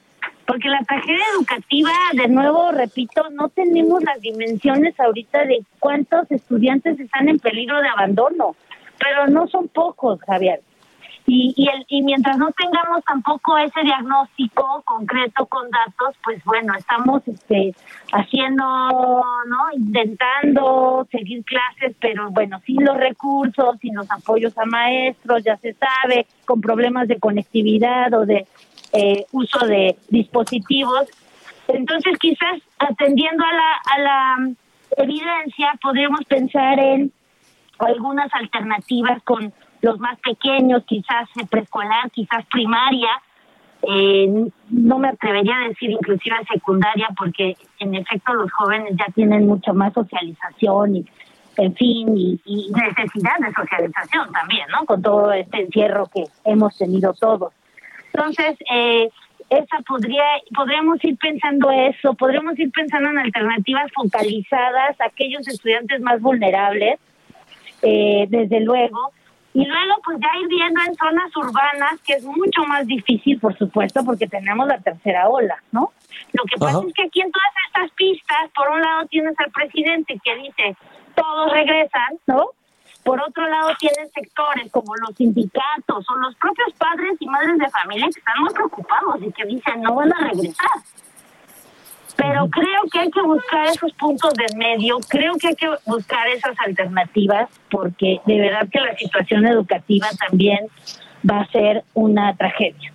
[0.45, 6.99] Porque la tragedia educativa, de nuevo, repito, no tenemos las dimensiones ahorita de cuántos estudiantes
[6.99, 8.55] están en peligro de abandono,
[8.99, 10.61] pero no son pocos, Javier.
[11.27, 16.73] Y, y, el, y mientras no tengamos tampoco ese diagnóstico concreto con datos, pues bueno,
[16.75, 17.73] estamos este,
[18.11, 19.57] haciendo, ¿no?
[19.73, 25.73] Intentando seguir clases, pero bueno, sin los recursos, sin los apoyos a maestros, ya se
[25.73, 28.47] sabe, con problemas de conectividad o de
[28.93, 31.07] eh, uso de dispositivos.
[31.67, 34.53] Entonces, quizás atendiendo a la, a la
[34.97, 37.11] evidencia, podríamos pensar en
[37.79, 43.09] algunas alternativas con los más pequeños, quizás preescolar, quizás primaria.
[43.83, 49.47] Eh, no me atrevería a decir inclusive secundaria porque en efecto los jóvenes ya tienen
[49.47, 51.05] mucho más socialización y
[51.57, 52.39] en fin y,
[52.73, 54.85] necesidad de socialización también, ¿no?
[54.85, 57.53] Con todo este encierro que hemos tenido todos.
[58.13, 59.09] Entonces, eh,
[59.49, 60.23] esa podría,
[60.55, 66.99] podríamos ir pensando eso, podríamos ir pensando en alternativas focalizadas a aquellos estudiantes más vulnerables,
[67.81, 69.11] eh, desde luego,
[69.53, 73.57] y luego pues ya ir viendo en zonas urbanas, que es mucho más difícil, por
[73.57, 75.91] supuesto, porque tenemos la tercera ola, ¿no?
[76.31, 79.51] Lo que pasa es que aquí en todas estas pistas, por un lado tienes al
[79.51, 80.75] presidente que dice,
[81.15, 82.51] todos regresan, ¿no?
[83.03, 87.69] Por otro lado, tienen sectores como los sindicatos o los propios padres y madres de
[87.69, 90.69] familia que están muy preocupados y que dicen no van a regresar.
[92.21, 96.27] Pero creo que hay que buscar esos puntos de medio, creo que hay que buscar
[96.27, 100.67] esas alternativas, porque de verdad que la situación educativa también
[101.27, 102.93] va a ser una tragedia.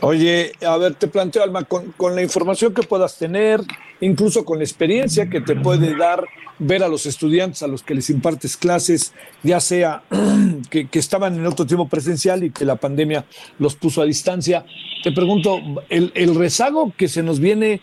[0.00, 3.60] Oye, a ver, te planteo, Alma, con, con la información que puedas tener,
[4.00, 6.24] incluso con la experiencia que te puede dar
[6.60, 10.02] ver a los estudiantes a los que les impartes clases, ya sea
[10.70, 13.24] que, que, estaban en otro tiempo presencial y que la pandemia
[13.58, 14.64] los puso a distancia.
[15.02, 17.80] Te pregunto, ¿el, el rezago que se nos viene,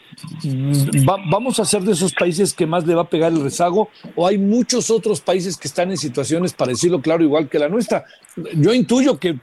[1.09, 3.89] va, vamos a ser de esos países que más le va a pegar el rezago
[4.15, 7.69] o hay muchos otros países que están en situaciones, para decirlo claro, igual que la
[7.69, 8.05] nuestra?
[8.55, 9.39] Yo intuyo que,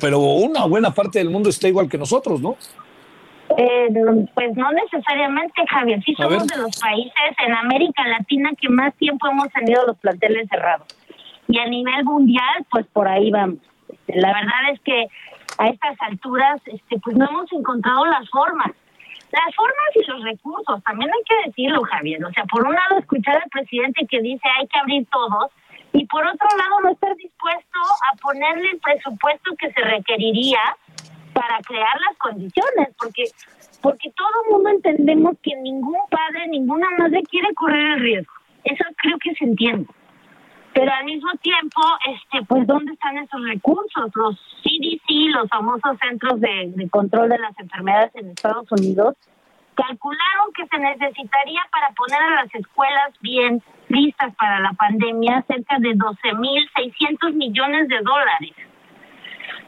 [0.00, 2.56] pero una buena parte del mundo está igual que nosotros, ¿no?
[3.56, 3.88] Eh,
[4.34, 6.02] pues no necesariamente, Javier.
[6.04, 10.48] Sí somos de los países en América Latina que más tiempo hemos tenido los planteles
[10.48, 10.86] cerrados.
[11.48, 13.58] Y a nivel mundial, pues por ahí vamos.
[13.88, 15.06] Este, la verdad es que
[15.58, 18.72] a estas alturas, este, pues no hemos encontrado las formas.
[19.32, 22.24] Las formas y los recursos, también hay que decirlo, Javier.
[22.24, 25.50] O sea, por un lado, escuchar al presidente que dice hay que abrir todos,
[25.94, 27.78] y por otro lado, no estar dispuesto
[28.10, 30.60] a ponerle el presupuesto que se requeriría
[31.32, 33.24] para crear las condiciones, porque
[33.82, 38.32] porque todo el mundo entendemos que ningún padre, ninguna madre quiere correr el riesgo.
[38.62, 39.88] Eso creo que se entiende.
[40.72, 44.10] Pero al mismo tiempo, este, pues, ¿dónde están esos recursos?
[44.14, 49.16] Los CDC, los famosos Centros de, de Control de las Enfermedades en Estados Unidos,
[49.74, 55.78] calcularon que se necesitaría para poner a las escuelas bien listas para la pandemia cerca
[55.80, 58.52] de 12.600 millones de dólares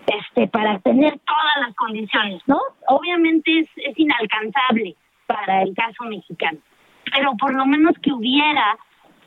[0.07, 2.61] este para tener todas las condiciones, ¿no?
[2.89, 4.97] Obviamente es, es inalcanzable
[5.27, 6.59] para el caso mexicano,
[7.13, 8.77] pero por lo menos que hubiera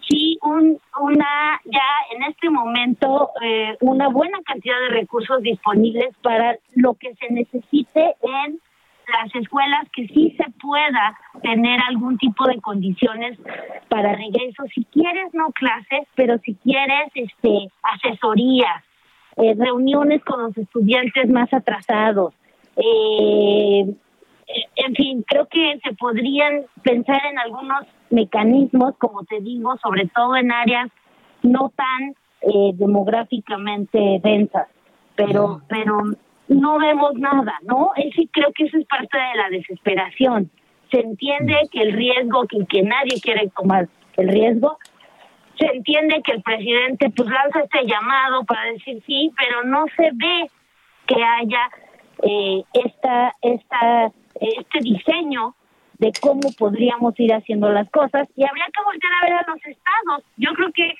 [0.07, 6.57] sí un, una ya en este momento eh, una buena cantidad de recursos disponibles para
[6.75, 8.59] lo que se necesite en
[9.07, 13.39] las escuelas que sí se pueda tener algún tipo de condiciones
[13.89, 18.83] para regreso si quieres no clases pero si quieres este asesorías
[19.37, 22.33] eh, reuniones con los estudiantes más atrasados.
[22.75, 23.85] Eh,
[24.75, 30.35] en fin, creo que se podrían pensar en algunos mecanismos, como te digo, sobre todo
[30.35, 30.89] en áreas
[31.43, 34.67] no tan eh, demográficamente densas,
[35.15, 36.01] pero, pero
[36.47, 37.91] no vemos nada, ¿no?
[37.95, 40.49] Es sí creo que eso es parte de la desesperación.
[40.91, 44.77] Se entiende que el riesgo, que, que nadie quiere tomar el riesgo,
[45.57, 50.11] se entiende que el presidente pues lanza este llamado para decir sí, pero no se
[50.13, 50.49] ve
[51.05, 51.69] que haya
[52.23, 55.55] eh, esta, esta, este diseño
[55.99, 59.65] de cómo podríamos ir haciendo las cosas y habría que volver a ver a los
[59.65, 60.23] estados.
[60.37, 60.93] Yo creo que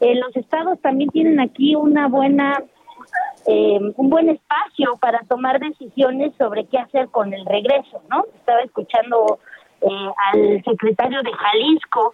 [0.00, 2.62] eh, los estados también tienen aquí una buena
[3.46, 8.24] eh, un buen espacio para tomar decisiones sobre qué hacer con el regreso, ¿no?
[8.34, 9.38] Estaba escuchando
[9.82, 12.12] eh, al secretario de Jalisco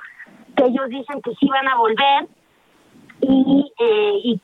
[0.56, 2.28] que ellos dicen que sí van a volver
[3.22, 4.40] y, eh, y,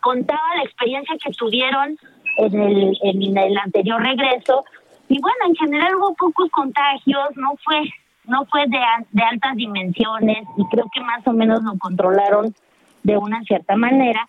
[0.00, 1.96] contaba la experiencia que tuvieron
[2.36, 4.64] en el, en el anterior regreso,
[5.08, 7.82] y bueno, en general hubo pocos contagios, no fue
[8.30, 8.78] no fue de,
[9.10, 12.54] de altas dimensiones y creo que más o menos lo controlaron
[13.02, 14.26] de una cierta manera,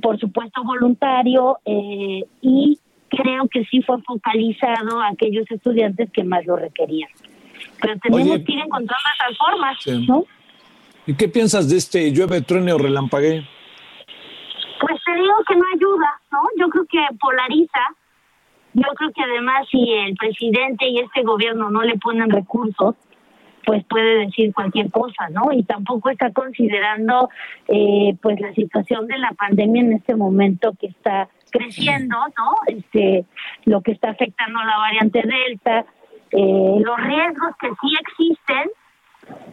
[0.00, 2.78] por supuesto voluntario eh, y
[3.08, 7.10] creo que sí fue focalizado a aquellos estudiantes que más lo requerían.
[7.80, 10.24] Pero tenemos que ir encontrando esas formas, ¿no?
[11.06, 13.46] ¿Y qué piensas de este llueve, truene o relampaguee?
[14.80, 16.42] Pues te digo que no ayuda, ¿no?
[16.58, 17.80] Yo creo que polariza.
[18.74, 22.94] Yo creo que además si el presidente y este gobierno no le ponen recursos,
[23.64, 25.52] pues puede decir cualquier cosa, ¿no?
[25.52, 27.28] Y tampoco está considerando
[27.68, 32.54] eh, pues la situación de la pandemia en este momento que está creciendo, ¿no?
[32.66, 33.24] Este,
[33.64, 35.84] lo que está afectando la variante Delta,
[36.30, 38.70] eh, los riesgos que sí existen.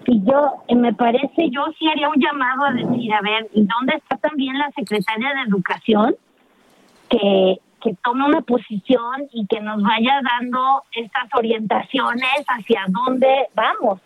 [0.06, 3.66] Y yo, eh, me parece, yo sí haría un llamado a decir, a ver, ¿y
[3.66, 6.16] dónde está también la secretaria de Educación?
[7.10, 14.00] Que, que tome una posición y que nos vaya dando estas orientaciones hacia dónde vamos.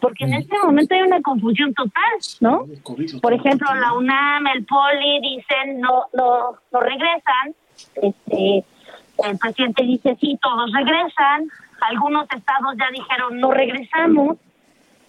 [0.00, 2.66] Porque en este momento hay una confusión total, ¿no?
[3.20, 7.54] Por ejemplo, la UNAM, el POLI dicen no, no, no regresan.
[7.94, 8.64] Este,
[9.24, 11.48] el presidente dice sí, todos regresan.
[11.88, 14.38] Algunos estados ya dijeron no regresamos.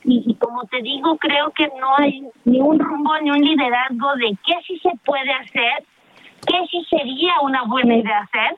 [0.05, 4.37] Y, como te digo, creo que no hay ni un rumbo ni un liderazgo de
[4.45, 5.85] qué sí se puede hacer
[6.45, 8.57] qué sí sería una buena idea hacer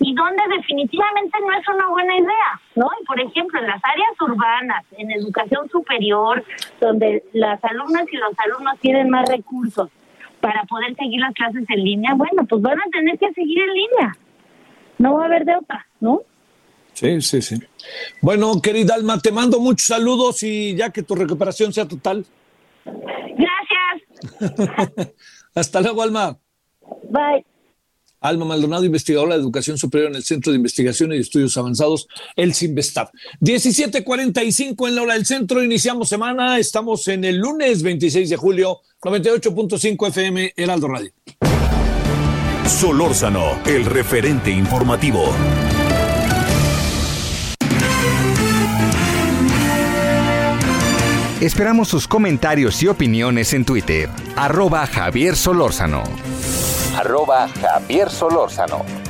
[0.00, 2.90] y dónde definitivamente no es una buena idea, ¿no?
[3.00, 6.42] Y por ejemplo, en las áreas urbanas, en educación superior,
[6.80, 9.90] donde las alumnas y los alumnos tienen más recursos
[10.40, 13.74] para poder seguir las clases en línea, bueno, pues van a tener que seguir en
[13.74, 14.16] línea.
[14.98, 16.22] No va a haber de otra, ¿no?
[16.94, 17.56] Sí, sí, sí.
[18.20, 22.24] Bueno, querida Alma, te mando muchos saludos y ya que tu recuperación sea total.
[22.84, 25.12] Gracias.
[25.54, 26.38] Hasta luego, Alma.
[27.10, 27.44] Bye.
[28.22, 32.54] Alma Maldonado, investigadora de Educación Superior en el Centro de Investigación y Estudios Avanzados, el
[32.54, 33.10] CIMBESTAB.
[33.40, 38.80] 17:45 en la hora del centro, iniciamos semana, estamos en el lunes 26 de julio,
[39.02, 41.10] 98.5 FM, Heraldo Radio.
[42.68, 45.34] Solórzano, el referente informativo.
[51.42, 56.04] Esperamos sus comentarios y opiniones en Twitter, arroba Javier Solórzano.
[56.96, 59.01] Arroba Javier Solórzano.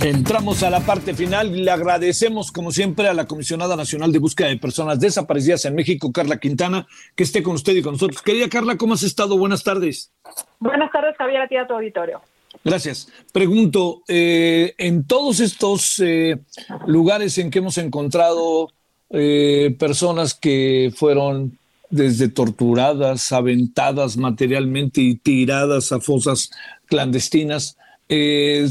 [0.00, 4.18] Entramos a la parte final y le agradecemos, como siempre, a la Comisionada Nacional de
[4.18, 6.86] Búsqueda de Personas Desaparecidas en México, Carla Quintana,
[7.16, 8.22] que esté con usted y con nosotros.
[8.22, 9.36] Querida Carla, ¿cómo has estado?
[9.36, 10.12] Buenas tardes.
[10.60, 12.20] Buenas tardes, Javier, a ti a tu auditorio.
[12.64, 13.08] Gracias.
[13.32, 16.38] Pregunto, eh, en todos estos eh,
[16.86, 18.70] lugares en que hemos encontrado
[19.10, 21.58] eh, personas que fueron
[21.90, 26.50] desde torturadas, aventadas materialmente y tiradas a fosas
[26.86, 27.78] clandestinas,
[28.08, 28.68] eh,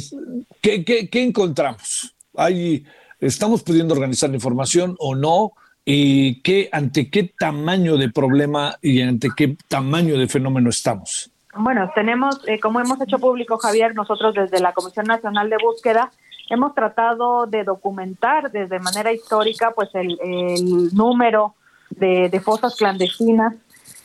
[0.61, 2.15] ¿qué, qué, qué encontramos?
[2.35, 2.85] ¿Hay,
[3.19, 5.53] ¿Estamos pudiendo organizar la información o no?
[5.85, 11.31] ¿Y qué, ante qué tamaño de problema y ante qué tamaño de fenómeno estamos?
[11.55, 16.11] Bueno, tenemos, eh, como hemos hecho público, Javier, nosotros desde la Comisión Nacional de Búsqueda
[16.49, 20.17] hemos tratado de documentar desde manera histórica pues el,
[20.93, 21.55] número
[21.89, 23.55] de, fosas clandestinas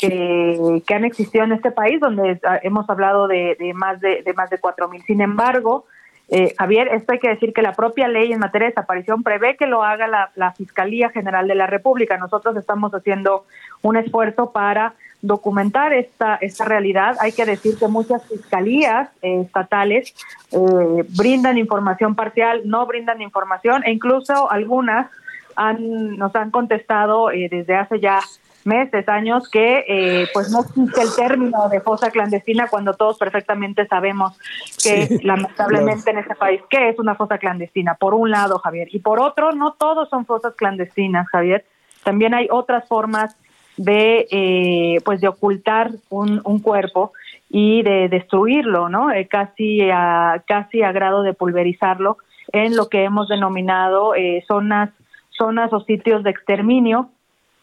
[0.08, 4.50] que, han existido en este país, donde hemos hablado de, de más de, de más
[4.50, 5.02] de cuatro mil.
[5.02, 5.84] Sin embargo,
[6.28, 9.56] eh, Javier, esto hay que decir que la propia ley en materia de desaparición prevé
[9.56, 12.16] que lo haga la, la, Fiscalía General de la República.
[12.16, 13.44] Nosotros estamos haciendo
[13.82, 17.16] un esfuerzo para documentar esta, esta realidad.
[17.20, 20.14] Hay que decir que muchas fiscalías eh, estatales
[20.50, 25.08] eh, brindan información parcial, no brindan información e incluso algunas
[25.54, 28.20] han, nos han contestado eh, desde hace ya
[28.64, 33.86] meses, años, que eh, pues no existe el término de fosa clandestina cuando todos perfectamente
[33.86, 34.38] sabemos
[34.82, 36.18] que sí, lamentablemente claro.
[36.18, 37.94] en este país, ¿qué es una fosa clandestina?
[37.94, 41.64] Por un lado, Javier, y por otro, no todos son fosas clandestinas, Javier.
[42.04, 43.36] También hay otras formas
[43.76, 47.12] de eh, pues de ocultar un, un, cuerpo
[47.48, 49.10] y de destruirlo, ¿no?
[49.10, 52.18] Eh, casi a casi a grado de pulverizarlo
[52.52, 54.90] en lo que hemos denominado eh, zonas
[55.30, 57.10] zonas o sitios de exterminio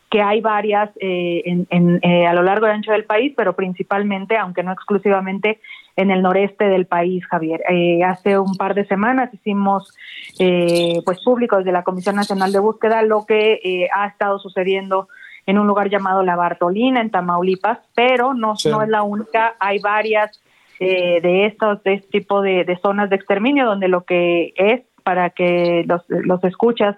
[0.10, 3.55] que hay varias eh, en, en, eh, a lo largo y ancho del país, pero
[3.55, 5.60] principalmente, aunque no exclusivamente,
[5.95, 7.62] en el noreste del país, Javier.
[7.70, 9.93] Eh, hace un par de semanas hicimos
[10.38, 15.10] pues público desde la Comisión Nacional de Búsqueda lo que ha estado sucediendo
[15.45, 19.80] en un lugar llamado La Bartolina, en Tamaulipas, pero no, no es la única, hay
[19.80, 20.39] varias
[20.80, 25.32] eh, de estos de este tipo de, zonas de exterminio donde lo que es para
[25.32, 26.95] que los, los escuchas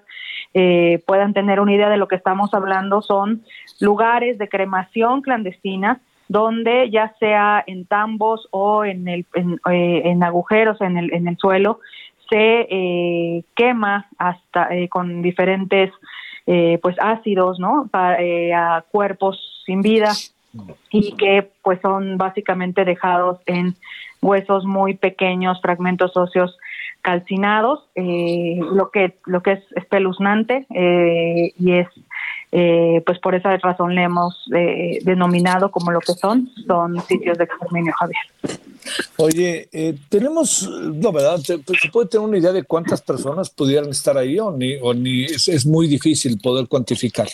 [0.53, 3.43] eh, puedan tener una idea de lo que estamos hablando son
[3.79, 10.79] lugares de cremación clandestina donde ya sea en tambos o en, el, en, eh, agujeros
[10.79, 11.81] en el, en el suelo
[12.29, 15.91] se eh, quema hasta eh, con diferentes
[16.81, 20.11] pues ácidos no a cuerpos sin vida
[20.89, 23.75] y que pues son básicamente dejados en
[24.21, 26.57] huesos muy pequeños fragmentos óseos
[27.01, 31.87] calcinados lo que lo que es espeluznante y es
[32.53, 37.37] eh, pues por esa razón le hemos eh, denominado como lo que son, son sitios
[37.37, 38.19] de exterminio, Javier.
[39.15, 41.37] Oye, eh, tenemos, no, ¿verdad?
[41.37, 45.23] ¿Se, puede tener una idea de cuántas personas pudieran estar ahí o ni, o ni
[45.23, 47.27] es, muy difícil poder cuantificar?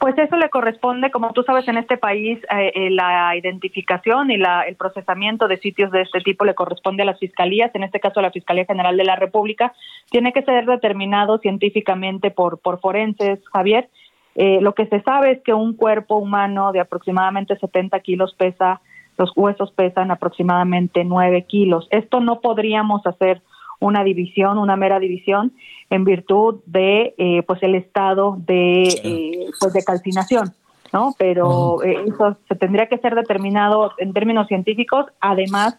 [0.00, 2.38] Pues eso le corresponde, como tú sabes, en este país
[2.74, 7.18] la identificación y la, el procesamiento de sitios de este tipo le corresponde a las
[7.18, 9.74] fiscalías, en este caso a la Fiscalía General de la República.
[10.10, 13.90] Tiene que ser determinado científicamente por, por forenses, Javier,
[14.34, 18.80] eh, lo que se sabe es que un cuerpo humano de aproximadamente 70 kilos pesa,
[19.18, 21.88] los huesos pesan aproximadamente 9 kilos.
[21.90, 23.42] Esto no podríamos hacer
[23.80, 25.52] una división, una mera división,
[25.90, 30.52] en virtud de eh, pues el estado de, eh, pues de calcinación.
[30.92, 31.14] ¿no?
[31.18, 35.76] Pero eso se tendría que ser determinado en términos científicos, además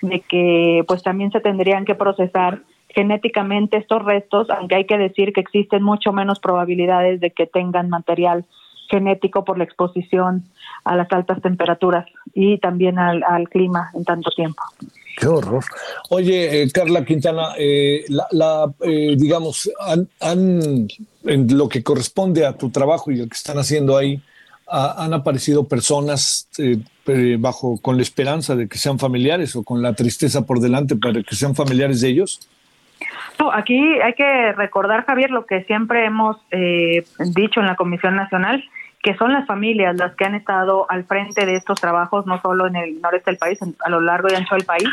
[0.00, 5.34] de que pues también se tendrían que procesar genéticamente estos restos, aunque hay que decir
[5.34, 8.46] que existen mucho menos probabilidades de que tengan material
[8.88, 10.44] genético por la exposición
[10.84, 14.62] a las altas temperaturas y también al, clima en tanto tiempo.
[15.16, 15.64] Qué horror.
[16.10, 19.70] Oye, eh, Carla Quintana, eh, la, eh, digamos,
[20.20, 20.88] han,
[21.24, 24.20] en lo que corresponde a tu trabajo y lo que están haciendo ahí,
[24.68, 26.48] han aparecido personas
[27.38, 31.22] bajo con la esperanza de que sean familiares o con la tristeza por delante para
[31.22, 32.40] que sean familiares de ellos.
[33.38, 37.04] No, aquí hay que recordar, Javier, lo que siempre hemos eh,
[37.34, 38.64] dicho en la Comisión Nacional,
[39.02, 42.66] que son las familias las que han estado al frente de estos trabajos, no solo
[42.66, 44.88] en el noreste del país, a lo largo y ancho del país.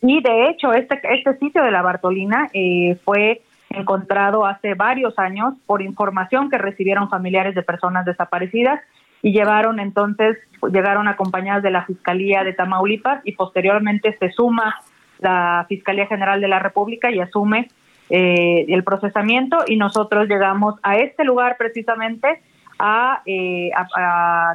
[0.00, 5.54] Y de hecho, este, este sitio de la Bartolina eh, fue encontrado hace varios años
[5.66, 8.80] por información que recibieron familiares de personas desaparecidas
[9.22, 10.36] y llevaron entonces,
[10.72, 14.74] llegaron acompañadas de la Fiscalía de Tamaulipas y posteriormente se suma
[15.20, 17.68] la Fiscalía General de la República y asume
[18.10, 22.42] eh, el procesamiento y nosotros llegamos a este lugar precisamente
[22.84, 23.70] a, eh,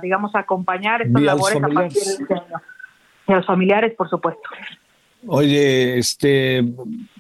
[0.02, 2.62] digamos, acompañar estas labores a partir de este año.
[3.26, 4.42] Y a los familiares, por supuesto.
[5.26, 6.64] Oye, este,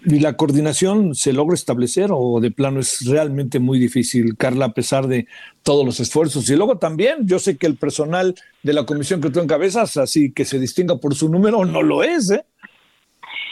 [0.05, 4.73] ¿y la coordinación se logra establecer o de plano es realmente muy difícil, Carla, a
[4.73, 5.27] pesar de
[5.63, 6.49] todos los esfuerzos?
[6.49, 10.31] Y luego también, yo sé que el personal de la comisión que tú encabezas, así
[10.31, 12.45] que se distinga por su número, no lo es, ¿eh?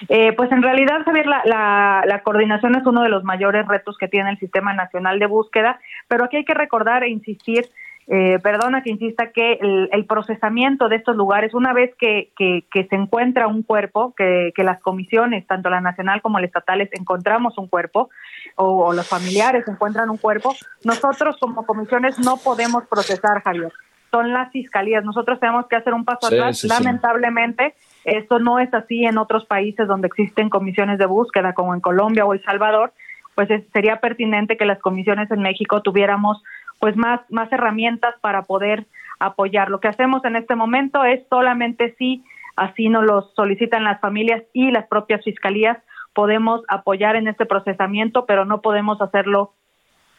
[0.10, 4.08] Eh, pues en realidad, Javier, la, la, coordinación es uno de los mayores retos que
[4.08, 7.70] tiene el Sistema Nacional de Búsqueda, pero aquí hay que recordar e insistir,
[8.08, 12.96] eh, perdona que insista, que el, procesamiento de estos lugares, una vez que, que, se
[12.96, 17.68] encuentra un cuerpo, que, que, las comisiones, tanto la nacional como la estatales, encontramos un
[17.68, 18.10] cuerpo,
[18.56, 23.72] o, los familiares encuentran un cuerpo, nosotros como comisiones no podemos procesar, Javier
[24.12, 25.04] son las fiscalías.
[25.04, 26.64] Nosotros tenemos que hacer un paso atrás.
[26.64, 27.76] Lamentablemente,
[28.06, 32.26] esto no es así en otros países donde existen comisiones de búsqueda, como en Colombia
[32.26, 32.94] o El Salvador.
[33.34, 36.42] Pues sería pertinente que las comisiones en México tuviéramos
[36.80, 38.86] pues más, más herramientas para poder
[39.20, 39.70] apoyar.
[39.70, 42.24] Lo que hacemos en este momento es solamente si
[42.56, 45.78] así nos lo solicitan las familias y las propias fiscalías,
[46.14, 49.54] podemos apoyar en este procesamiento, pero no podemos hacerlo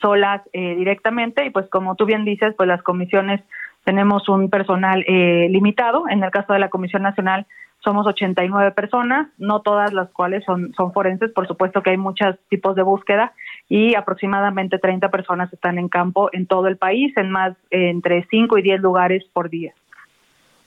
[0.01, 3.41] solas eh, directamente y pues como tú bien dices, pues las comisiones
[3.84, 6.09] tenemos un personal eh, limitado.
[6.09, 7.47] En el caso de la Comisión Nacional
[7.83, 12.74] somos 89 personas, no todas las cuales son, forenses, por supuesto que hay muchos tipos
[12.74, 13.33] de búsqueda
[13.68, 18.59] y aproximadamente 30 personas están en campo en todo el país, en más entre 5
[18.59, 19.72] y 10 lugares por día.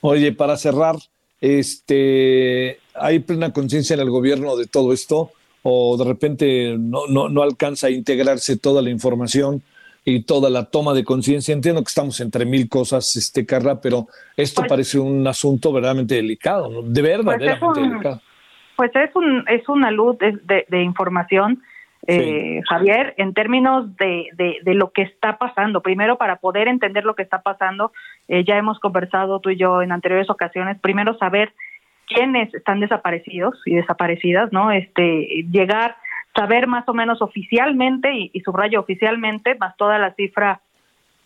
[0.00, 0.96] Oye, para cerrar,
[1.40, 5.30] este, ¿hay plena conciencia en el gobierno de todo esto?
[5.62, 9.62] ¿O de repente no, no, no alcanza a integrarse toda la información?
[10.04, 11.52] Y toda la toma de conciencia.
[11.52, 16.14] Entiendo que estamos entre mil cosas, este Carla, pero esto pues parece un asunto verdaderamente
[16.14, 18.20] delicado, de verdad, pues es delicado.
[18.76, 21.62] Pues es, un, es una luz de, de, información,
[22.06, 24.28] eh, Javier, en términos de,
[24.62, 25.82] de, lo que está pasando.
[25.82, 27.92] Primero, para poder entender lo que está pasando,
[28.26, 31.52] eh, ya hemos conversado tú y yo en anteriores ocasiones, primero saber
[32.06, 34.70] quiénes están desaparecidos y desaparecidas, ¿no?
[34.70, 35.96] Este, llegar
[36.34, 40.60] saber más o menos oficialmente, y, subrayo oficialmente, más toda la cifra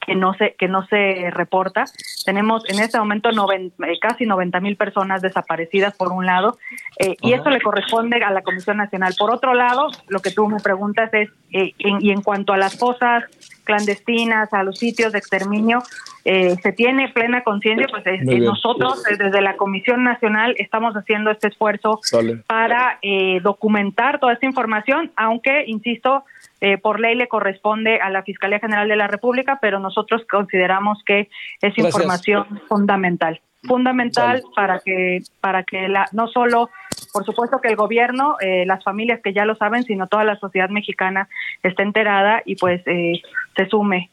[0.06, 1.84] que no se que no se reporta.
[2.24, 6.58] Tenemos en este momento eh, casi 90 mil personas desaparecidas por un lado
[6.98, 9.14] eh, y esto le corresponde a la Comisión Nacional.
[9.18, 12.78] Por otro lado, lo que tú me preguntas es eh, y en cuanto a las
[12.78, 13.24] fosas
[13.64, 15.82] clandestinas, a los sitios de exterminio,
[16.24, 22.00] se tiene plena conciencia, pues nosotros desde la Comisión Nacional estamos haciendo este esfuerzo
[22.46, 22.98] para
[23.42, 26.24] documentar toda esta información, aunque, insisto,
[26.64, 31.02] eh, por ley le corresponde a la Fiscalía General de la República, pero nosotros consideramos
[31.04, 31.28] que
[31.60, 36.70] es información fundamental, fundamental para que para que la no solo
[37.12, 40.36] por supuesto que el gobierno, eh, las familias que ya lo saben, sino toda la
[40.36, 41.28] sociedad mexicana
[41.62, 43.20] esté enterada y pues eh,
[43.54, 44.08] se sume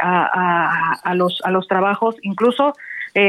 [0.00, 2.74] a, a, los a los trabajos, incluso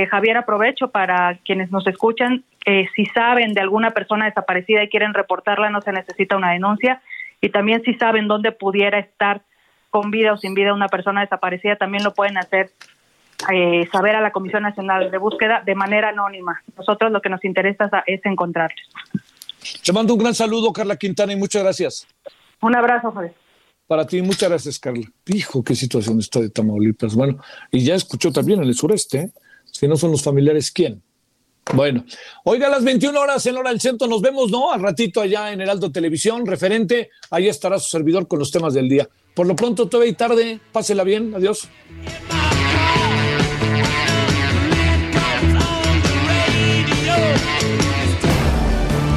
[0.10, 2.44] Javier, aprovecho para quienes nos escuchan,
[2.96, 7.04] si saben de alguna persona desaparecida y quieren reportarla, no se necesita una denuncia
[7.42, 9.44] y también si saben dónde pudiera estar
[9.90, 12.72] con vida o sin vida una persona desaparecida, también lo pueden hacer
[13.52, 16.62] eh, saber a la Comisión Nacional de Búsqueda de manera anónima.
[16.78, 18.86] Nosotros lo que nos interesa es encontrarles.
[19.84, 22.08] Te mando un gran saludo, Carla Quintana, y muchas gracias.
[22.62, 23.34] Un abrazo, Jorge.
[23.88, 25.06] Para ti, muchas gracias, Carla.
[25.28, 27.16] Hijo, qué situación está de Tamaulipas.
[27.16, 27.40] Bueno,
[27.72, 29.32] y ya escuchó también en el sureste, ¿eh?
[29.66, 31.04] si no son los familiares, ¿quién?
[31.74, 32.06] Bueno,
[32.44, 34.72] oiga, a las 21 horas en hora del centro nos vemos, ¿no?
[34.72, 38.88] Al ratito allá en Heraldo Televisión, referente, ahí estará su servidor con los temas del
[38.88, 39.10] día.
[39.34, 41.68] Por lo pronto, todavía y tarde, pásela bien, adiós.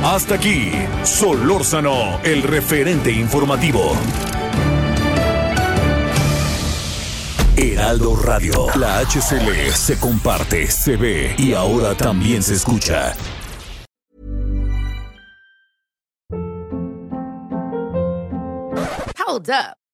[0.03, 0.71] Hasta aquí,
[1.05, 3.93] Solórzano, el referente informativo.
[7.59, 8.67] Heraldo Radio.
[8.77, 13.17] La HCL se comparte, se ve y ahora también se escucha.
[19.27, 19.78] Hold up.